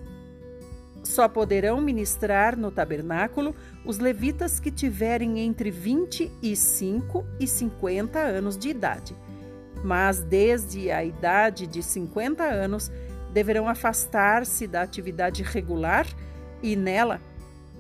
Só 1.05 1.29
poderão 1.29 1.81
ministrar 1.81 2.57
no 2.57 2.71
tabernáculo 2.71 3.55
os 3.85 3.99
levitas 3.99 4.59
que 4.59 4.71
tiverem 4.71 5.39
entre 5.41 5.71
25 5.71 7.25
e 7.39 7.47
50 7.47 8.19
anos 8.19 8.59
de 8.59 8.69
idade. 8.69 9.17
Mas 9.85 10.21
desde 10.21 10.91
a 10.91 11.05
idade 11.05 11.67
de 11.67 11.83
50 11.83 12.43
anos 12.43 12.91
deverão 13.33 13.69
afastar-se 13.69 14.67
da 14.67 14.83
atividade 14.83 15.43
regular 15.43 16.07
e 16.63 16.75
nela 16.75 17.21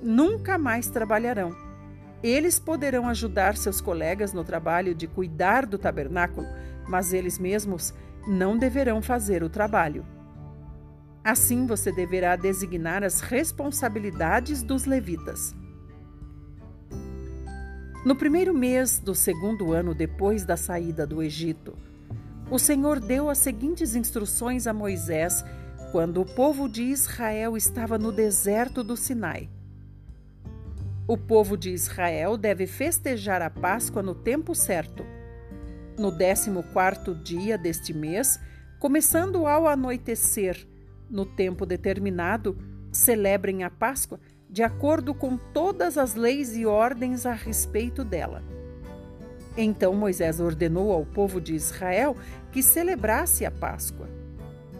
nunca 0.02 0.58
mais 0.58 0.88
trabalharão. 0.88 1.54
Eles 2.22 2.58
poderão 2.58 3.08
ajudar 3.08 3.56
seus 3.56 3.80
colegas 3.80 4.32
no 4.32 4.42
trabalho 4.42 4.94
de 4.94 5.06
cuidar 5.06 5.66
do 5.66 5.78
tabernáculo, 5.78 6.46
mas 6.88 7.12
eles 7.12 7.38
mesmos 7.38 7.94
não 8.26 8.56
deverão 8.58 9.00
fazer 9.00 9.42
o 9.42 9.48
trabalho. 9.48 10.04
Assim 11.22 11.66
você 11.66 11.92
deverá 11.92 12.36
designar 12.36 13.04
as 13.04 13.20
responsabilidades 13.20 14.62
dos 14.62 14.84
levitas. 14.84 15.54
No 18.04 18.16
primeiro 18.16 18.54
mês 18.54 18.98
do 18.98 19.14
segundo 19.14 19.72
ano 19.72 19.94
depois 19.94 20.44
da 20.44 20.56
saída 20.56 21.06
do 21.06 21.22
Egito, 21.22 21.76
o 22.50 22.58
Senhor 22.58 22.98
deu 22.98 23.28
as 23.28 23.38
seguintes 23.38 23.94
instruções 23.94 24.66
a 24.66 24.72
Moisés 24.72 25.44
quando 25.92 26.20
o 26.20 26.24
povo 26.24 26.68
de 26.68 26.84
Israel 26.84 27.56
estava 27.56 27.98
no 27.98 28.10
deserto 28.10 28.82
do 28.82 28.96
Sinai. 28.96 29.48
O 31.08 31.16
povo 31.16 31.56
de 31.56 31.70
Israel 31.70 32.36
deve 32.36 32.66
festejar 32.66 33.40
a 33.40 33.48
Páscoa 33.48 34.02
no 34.02 34.14
tempo 34.14 34.54
certo. 34.54 35.06
No 35.98 36.10
décimo 36.10 36.62
quarto 36.62 37.14
dia 37.14 37.56
deste 37.56 37.94
mês, 37.94 38.38
começando 38.78 39.46
ao 39.46 39.66
anoitecer, 39.66 40.68
no 41.08 41.24
tempo 41.24 41.64
determinado, 41.64 42.58
celebrem 42.92 43.64
a 43.64 43.70
Páscoa 43.70 44.20
de 44.50 44.62
acordo 44.62 45.14
com 45.14 45.38
todas 45.38 45.96
as 45.96 46.14
leis 46.14 46.54
e 46.54 46.66
ordens 46.66 47.24
a 47.24 47.32
respeito 47.32 48.04
dela. 48.04 48.42
Então 49.56 49.94
Moisés 49.94 50.40
ordenou 50.40 50.92
ao 50.92 51.06
povo 51.06 51.40
de 51.40 51.54
Israel 51.54 52.18
que 52.52 52.62
celebrasse 52.62 53.46
a 53.46 53.50
Páscoa. 53.50 54.10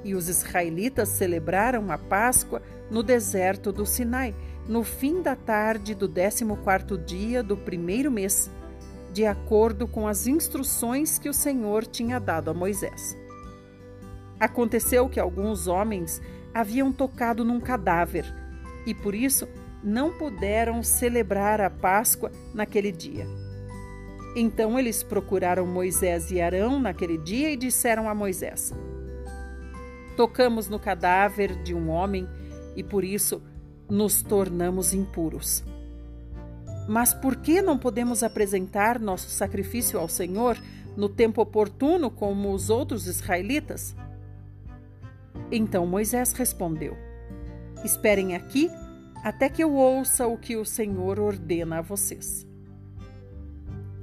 E 0.05 0.15
os 0.15 0.29
israelitas 0.29 1.09
celebraram 1.09 1.91
a 1.91 1.97
Páscoa 1.97 2.61
no 2.91 3.03
deserto 3.03 3.73
do 3.73 3.87
Sinai, 3.87 4.35
no 4.69 4.85
fim 4.85 5.23
da 5.23 5.35
tarde 5.35 5.95
do 5.95 6.07
décimo 6.07 6.59
quarto 6.59 6.99
dia 6.99 7.43
do 7.43 7.57
primeiro 7.57 8.11
mês, 8.11 8.51
de 9.13 9.25
acordo 9.25 9.89
com 9.89 10.07
as 10.07 10.27
instruções 10.27 11.19
que 11.19 11.29
o 11.29 11.33
Senhor 11.33 11.87
tinha 11.87 12.21
dado 12.21 12.51
a 12.51 12.55
Moisés. 12.55 13.17
Aconteceu 14.39 15.09
que 15.09 15.19
alguns 15.19 15.67
homens 15.67 16.21
haviam 16.53 16.93
tocado 16.93 17.45
num 17.45 17.59
cadáver 17.59 18.27
e 18.87 18.95
por 18.95 19.15
isso 19.15 19.49
não 19.83 20.13
puderam 20.13 20.83
celebrar 20.83 21.61
a 21.61 21.71
Páscoa 21.71 22.31
naquele 22.53 22.93
dia. 22.93 23.27
Então 24.37 24.79
eles 24.79 25.03
procuraram 25.03 25.67
Moisés 25.67 26.31
e 26.31 26.41
Arão 26.41 26.79
naquele 26.79 27.17
dia 27.17 27.51
e 27.51 27.57
disseram 27.57 28.09
a 28.09 28.15
Moisés: 28.15 28.75
Tocamos 30.17 30.69
no 30.69 30.79
cadáver 30.79 31.57
de 31.63 31.75
um 31.75 31.89
homem 31.89 32.29
e 32.77 32.83
por 32.85 33.03
isso 33.03 33.43
nos 33.89 34.23
tornamos 34.23 34.93
impuros. 34.93 35.65
Mas 36.89 37.13
por 37.13 37.37
que 37.37 37.61
não 37.61 37.79
podemos 37.79 38.23
apresentar 38.23 38.99
nosso 38.99 39.29
sacrifício 39.29 39.99
ao 39.99 40.09
Senhor 40.09 40.59
no 40.97 41.09
tempo 41.09 41.43
oportuno 41.43 42.11
como 42.11 42.53
os 42.53 42.71
outros 42.71 43.07
israelitas? 43.07 43.95
Então 45.51 45.87
Moisés 45.87 46.33
respondeu: 46.33 46.97
Esperem 47.85 48.35
aqui 48.35 48.71
até 49.23 49.49
que 49.49 49.63
eu 49.63 49.75
ouça 49.75 50.27
o 50.27 50.39
que 50.39 50.57
o 50.57 50.65
Senhor 50.65 51.21
ordena 51.21 51.79
a 51.79 51.83
vocês. 51.83 52.47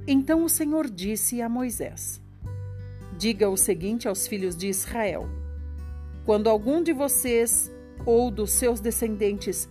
Então 0.06 0.44
o 0.44 0.48
Senhor 0.48 0.88
disse 0.88 1.42
a 1.42 1.48
Moisés: 1.48 2.20
Diga 3.18 3.48
o 3.48 3.56
seguinte 3.56 4.06
aos 4.06 4.26
filhos 4.26 4.56
de 4.56 4.68
Israel: 4.68 5.28
Quando 6.24 6.48
algum 6.48 6.82
de 6.82 6.92
vocês 6.92 7.70
ou 8.06 8.30
dos 8.30 8.52
seus 8.52 8.80
descendentes 8.80 9.68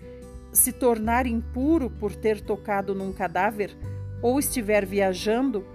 se 0.52 0.72
tornar 0.72 1.26
impuro 1.26 1.90
por 1.90 2.16
ter 2.16 2.40
tocado 2.42 2.94
num 2.94 3.12
cadáver 3.12 3.76
ou 4.22 4.40
estiver 4.40 4.86
viajando, 4.86 5.66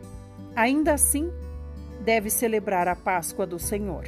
ainda 0.54 0.94
assim 0.94 1.30
deve 2.04 2.30
celebrar 2.30 2.88
a 2.88 2.96
Páscoa 2.96 3.46
do 3.46 3.58
Senhor. 3.58 4.04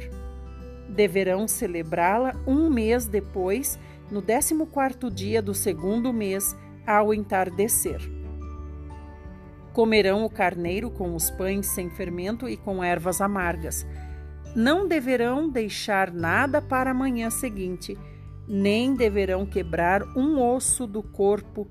Deverão 0.89 1.47
celebrá-la 1.47 2.33
um 2.45 2.69
mês 2.69 3.07
depois, 3.07 3.79
no 4.11 4.21
décimo 4.21 4.67
quarto 4.67 5.09
dia 5.09 5.41
do 5.41 5.53
segundo 5.53 6.11
mês, 6.11 6.55
ao 6.85 7.13
entardecer. 7.13 8.01
Comerão 9.73 10.23
o 10.23 10.29
carneiro 10.29 10.91
com 10.91 11.15
os 11.15 11.31
pães 11.31 11.67
sem 11.67 11.89
fermento 11.89 12.47
e 12.47 12.57
com 12.57 12.83
ervas 12.83 13.21
amargas. 13.21 13.87
Não 14.55 14.87
deverão 14.87 15.49
deixar 15.49 16.11
nada 16.11 16.61
para 16.61 16.91
a 16.91 16.93
manhã 16.93 17.29
seguinte, 17.31 17.97
nem 18.47 18.95
deverão 18.95 19.45
quebrar 19.45 20.03
um 20.17 20.41
osso 20.41 20.85
do 20.85 21.01
corpo 21.01 21.67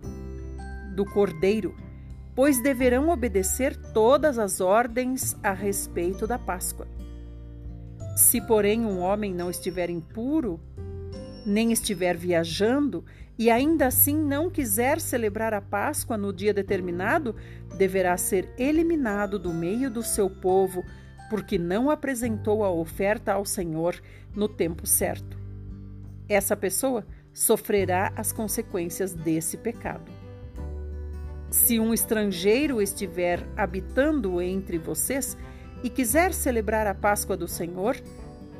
do 0.94 1.04
cordeiro, 1.04 1.74
pois 2.34 2.62
deverão 2.62 3.08
obedecer 3.08 3.76
todas 3.92 4.38
as 4.38 4.60
ordens 4.60 5.36
a 5.42 5.52
respeito 5.52 6.26
da 6.26 6.38
Páscoa. 6.38 6.86
Se, 8.16 8.40
porém, 8.40 8.84
um 8.84 9.00
homem 9.00 9.34
não 9.34 9.50
estiver 9.50 9.90
impuro, 9.90 10.60
nem 11.46 11.72
estiver 11.72 12.16
viajando, 12.16 13.04
e 13.38 13.50
ainda 13.50 13.86
assim 13.86 14.16
não 14.16 14.50
quiser 14.50 15.00
celebrar 15.00 15.54
a 15.54 15.60
Páscoa 15.60 16.16
no 16.16 16.32
dia 16.32 16.52
determinado, 16.52 17.34
deverá 17.76 18.16
ser 18.16 18.48
eliminado 18.58 19.38
do 19.38 19.52
meio 19.52 19.90
do 19.90 20.02
seu 20.02 20.28
povo, 20.28 20.84
porque 21.30 21.58
não 21.58 21.90
apresentou 21.90 22.62
a 22.62 22.70
oferta 22.70 23.32
ao 23.32 23.44
Senhor 23.44 24.00
no 24.34 24.48
tempo 24.48 24.86
certo. 24.86 25.41
Essa 26.28 26.56
pessoa 26.56 27.06
sofrerá 27.32 28.12
as 28.16 28.32
consequências 28.32 29.14
desse 29.14 29.56
pecado. 29.56 30.10
Se 31.50 31.78
um 31.78 31.92
estrangeiro 31.92 32.80
estiver 32.80 33.46
habitando 33.56 34.40
entre 34.40 34.78
vocês, 34.78 35.36
e 35.82 35.90
quiser 35.90 36.32
celebrar 36.32 36.86
a 36.86 36.94
Páscoa 36.94 37.36
do 37.36 37.48
Senhor, 37.48 37.96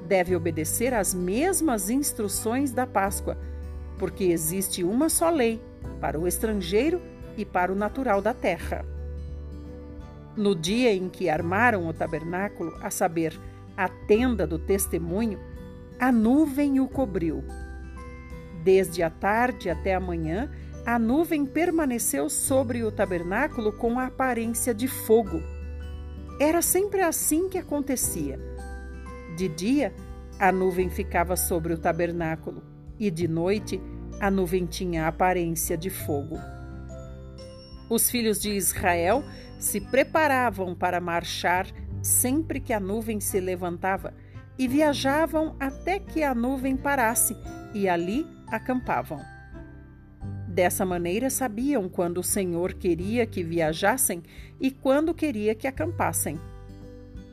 deve 0.09 0.35
obedecer 0.35 0.93
às 0.93 1.15
mesmas 1.15 1.89
instruções 1.89 2.73
da 2.73 2.87
Páscoa, 2.87 3.39
porque 3.99 4.25
existe 4.25 4.83
uma 4.83 5.09
só 5.09 5.31
lei 5.31 5.63
para 6.01 6.19
o 6.19 6.27
estrangeiro 6.27 7.01
e 7.37 7.45
para 7.45 7.73
o 7.73 7.77
natural 7.77 8.21
da 8.21 8.35
terra. 8.35 8.85
No 10.37 10.55
dia 10.55 10.93
em 10.93 11.09
que 11.09 11.29
armaram 11.29 11.87
o 11.87 11.93
tabernáculo, 11.93 12.77
a 12.83 12.91
saber, 12.91 13.39
a 13.77 13.89
tenda 13.89 14.47
do 14.47 14.59
testemunho, 14.59 15.39
a 16.03 16.11
nuvem 16.11 16.81
o 16.81 16.89
cobriu. 16.89 17.45
Desde 18.65 19.05
a 19.05 19.09
tarde 19.09 19.71
até 19.71 19.95
a 19.95 20.01
manhã, 20.01 20.51
a 20.85 20.99
nuvem 20.99 21.47
permaneceu 21.47 22.29
sobre 22.29 22.83
o 22.83 22.91
tabernáculo 22.91 23.73
com 23.73 24.01
a 24.01 24.07
aparência 24.07 24.75
de 24.75 24.89
fogo. 24.89 25.41
Era 26.41 26.61
sempre 26.61 27.03
assim 27.03 27.49
que 27.49 27.57
acontecia. 27.57 28.37
De 29.37 29.47
dia, 29.47 29.95
a 30.41 30.51
nuvem 30.51 30.91
ficava 30.91 31.37
sobre 31.37 31.73
o 31.73 31.79
tabernáculo, 31.79 32.65
e 32.99 33.09
de 33.09 33.29
noite, 33.29 33.81
a 34.21 34.29
nuvem 34.29 34.67
tinha 34.67 35.05
a 35.05 35.09
aparência 35.09 35.77
de 35.77 35.89
fogo. 35.89 36.37
Os 37.89 38.11
filhos 38.11 38.41
de 38.41 38.51
Israel 38.51 39.23
se 39.57 39.81
preparavam 39.81 40.75
para 40.75 41.01
marchar 41.01 41.69
sempre 42.03 42.59
que 42.59 42.73
a 42.73 42.81
nuvem 42.81 43.21
se 43.21 43.39
levantava 43.39 44.13
e 44.59 44.69
viajavam 44.69 45.57
até 45.59 45.99
que 45.99 46.23
a 46.23 46.35
nuvem 46.35 46.77
parasse 46.77 47.37
e 47.75 47.89
ali 47.89 48.27
acampavam. 48.49 49.21
Dessa 50.47 50.85
maneira 50.85 51.31
sabiam 51.31 51.89
quando 51.89 52.19
o 52.19 52.23
Senhor 52.23 52.75
queria 52.75 53.25
que 53.25 53.43
viajassem 53.43 54.23
e 54.61 54.71
quando 54.71 55.15
queria 55.15 55.55
que 55.55 55.67
acampassem. 55.67 56.39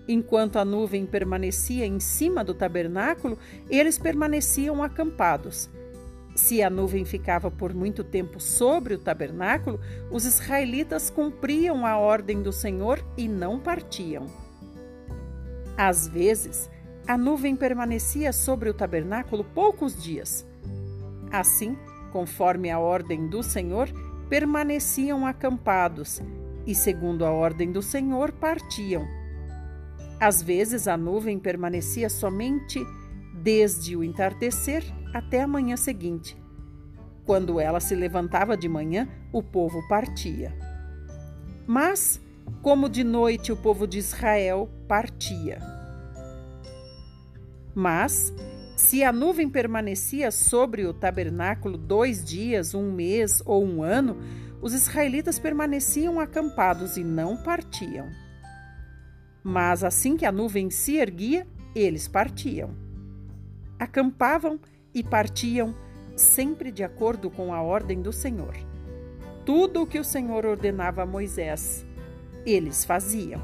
Enquanto 0.07 0.57
a 0.57 0.65
nuvem 0.65 1.05
permanecia 1.05 1.85
em 1.85 1.99
cima 1.99 2.43
do 2.43 2.53
tabernáculo, 2.53 3.37
eles 3.69 3.99
permaneciam 3.99 4.81
acampados. 4.81 5.69
Se 6.33 6.63
a 6.63 6.69
nuvem 6.69 7.03
ficava 7.03 7.51
por 7.51 7.73
muito 7.73 8.03
tempo 8.03 8.39
sobre 8.39 8.93
o 8.93 8.97
tabernáculo, 8.97 9.79
os 10.09 10.25
israelitas 10.25 11.09
cumpriam 11.09 11.85
a 11.85 11.97
ordem 11.97 12.41
do 12.41 12.53
Senhor 12.53 13.05
e 13.17 13.27
não 13.27 13.59
partiam. 13.59 14.25
Às 15.77 16.07
vezes, 16.07 16.69
a 17.09 17.17
nuvem 17.17 17.55
permanecia 17.55 18.31
sobre 18.31 18.69
o 18.69 18.73
tabernáculo 18.73 19.43
poucos 19.43 19.99
dias. 19.99 20.45
Assim, 21.31 21.75
conforme 22.11 22.69
a 22.69 22.77
ordem 22.77 23.27
do 23.27 23.41
Senhor, 23.41 23.89
permaneciam 24.29 25.25
acampados 25.25 26.21
e, 26.67 26.75
segundo 26.75 27.25
a 27.25 27.31
ordem 27.31 27.71
do 27.71 27.81
Senhor, 27.81 28.31
partiam. 28.31 29.07
Às 30.19 30.43
vezes 30.43 30.87
a 30.87 30.95
nuvem 30.95 31.39
permanecia 31.39 32.11
somente 32.11 32.79
desde 33.33 33.95
o 33.95 34.03
entardecer 34.03 34.83
até 35.11 35.41
a 35.41 35.47
manhã 35.47 35.75
seguinte. 35.77 36.37
Quando 37.25 37.59
ela 37.59 37.79
se 37.79 37.95
levantava 37.95 38.55
de 38.55 38.69
manhã, 38.69 39.09
o 39.33 39.41
povo 39.41 39.81
partia. 39.87 40.55
Mas, 41.65 42.21
como 42.61 42.87
de 42.87 43.03
noite 43.03 43.51
o 43.51 43.57
povo 43.57 43.87
de 43.87 43.97
Israel 43.97 44.69
partia. 44.87 45.78
Mas, 47.73 48.33
se 48.75 49.03
a 49.03 49.11
nuvem 49.11 49.49
permanecia 49.49 50.31
sobre 50.31 50.85
o 50.85 50.93
tabernáculo 50.93 51.77
dois 51.77 52.23
dias, 52.23 52.73
um 52.73 52.91
mês 52.91 53.41
ou 53.45 53.65
um 53.65 53.83
ano, 53.83 54.17
os 54.61 54.73
israelitas 54.73 55.39
permaneciam 55.39 56.19
acampados 56.19 56.97
e 56.97 57.03
não 57.03 57.37
partiam. 57.37 58.09
Mas 59.43 59.83
assim 59.83 60.17
que 60.17 60.25
a 60.25 60.31
nuvem 60.31 60.69
se 60.69 60.97
erguia, 60.97 61.47
eles 61.75 62.07
partiam. 62.07 62.75
Acampavam 63.77 64.59
e 64.93 65.03
partiam, 65.03 65.75
sempre 66.15 66.71
de 66.71 66.83
acordo 66.83 67.29
com 67.29 67.53
a 67.53 67.61
ordem 67.61 68.01
do 68.01 68.11
Senhor. 68.11 68.55
Tudo 69.45 69.81
o 69.81 69.87
que 69.87 69.99
o 69.99 70.03
Senhor 70.03 70.45
ordenava 70.45 71.03
a 71.03 71.05
Moisés, 71.05 71.85
eles 72.45 72.83
faziam. 72.83 73.41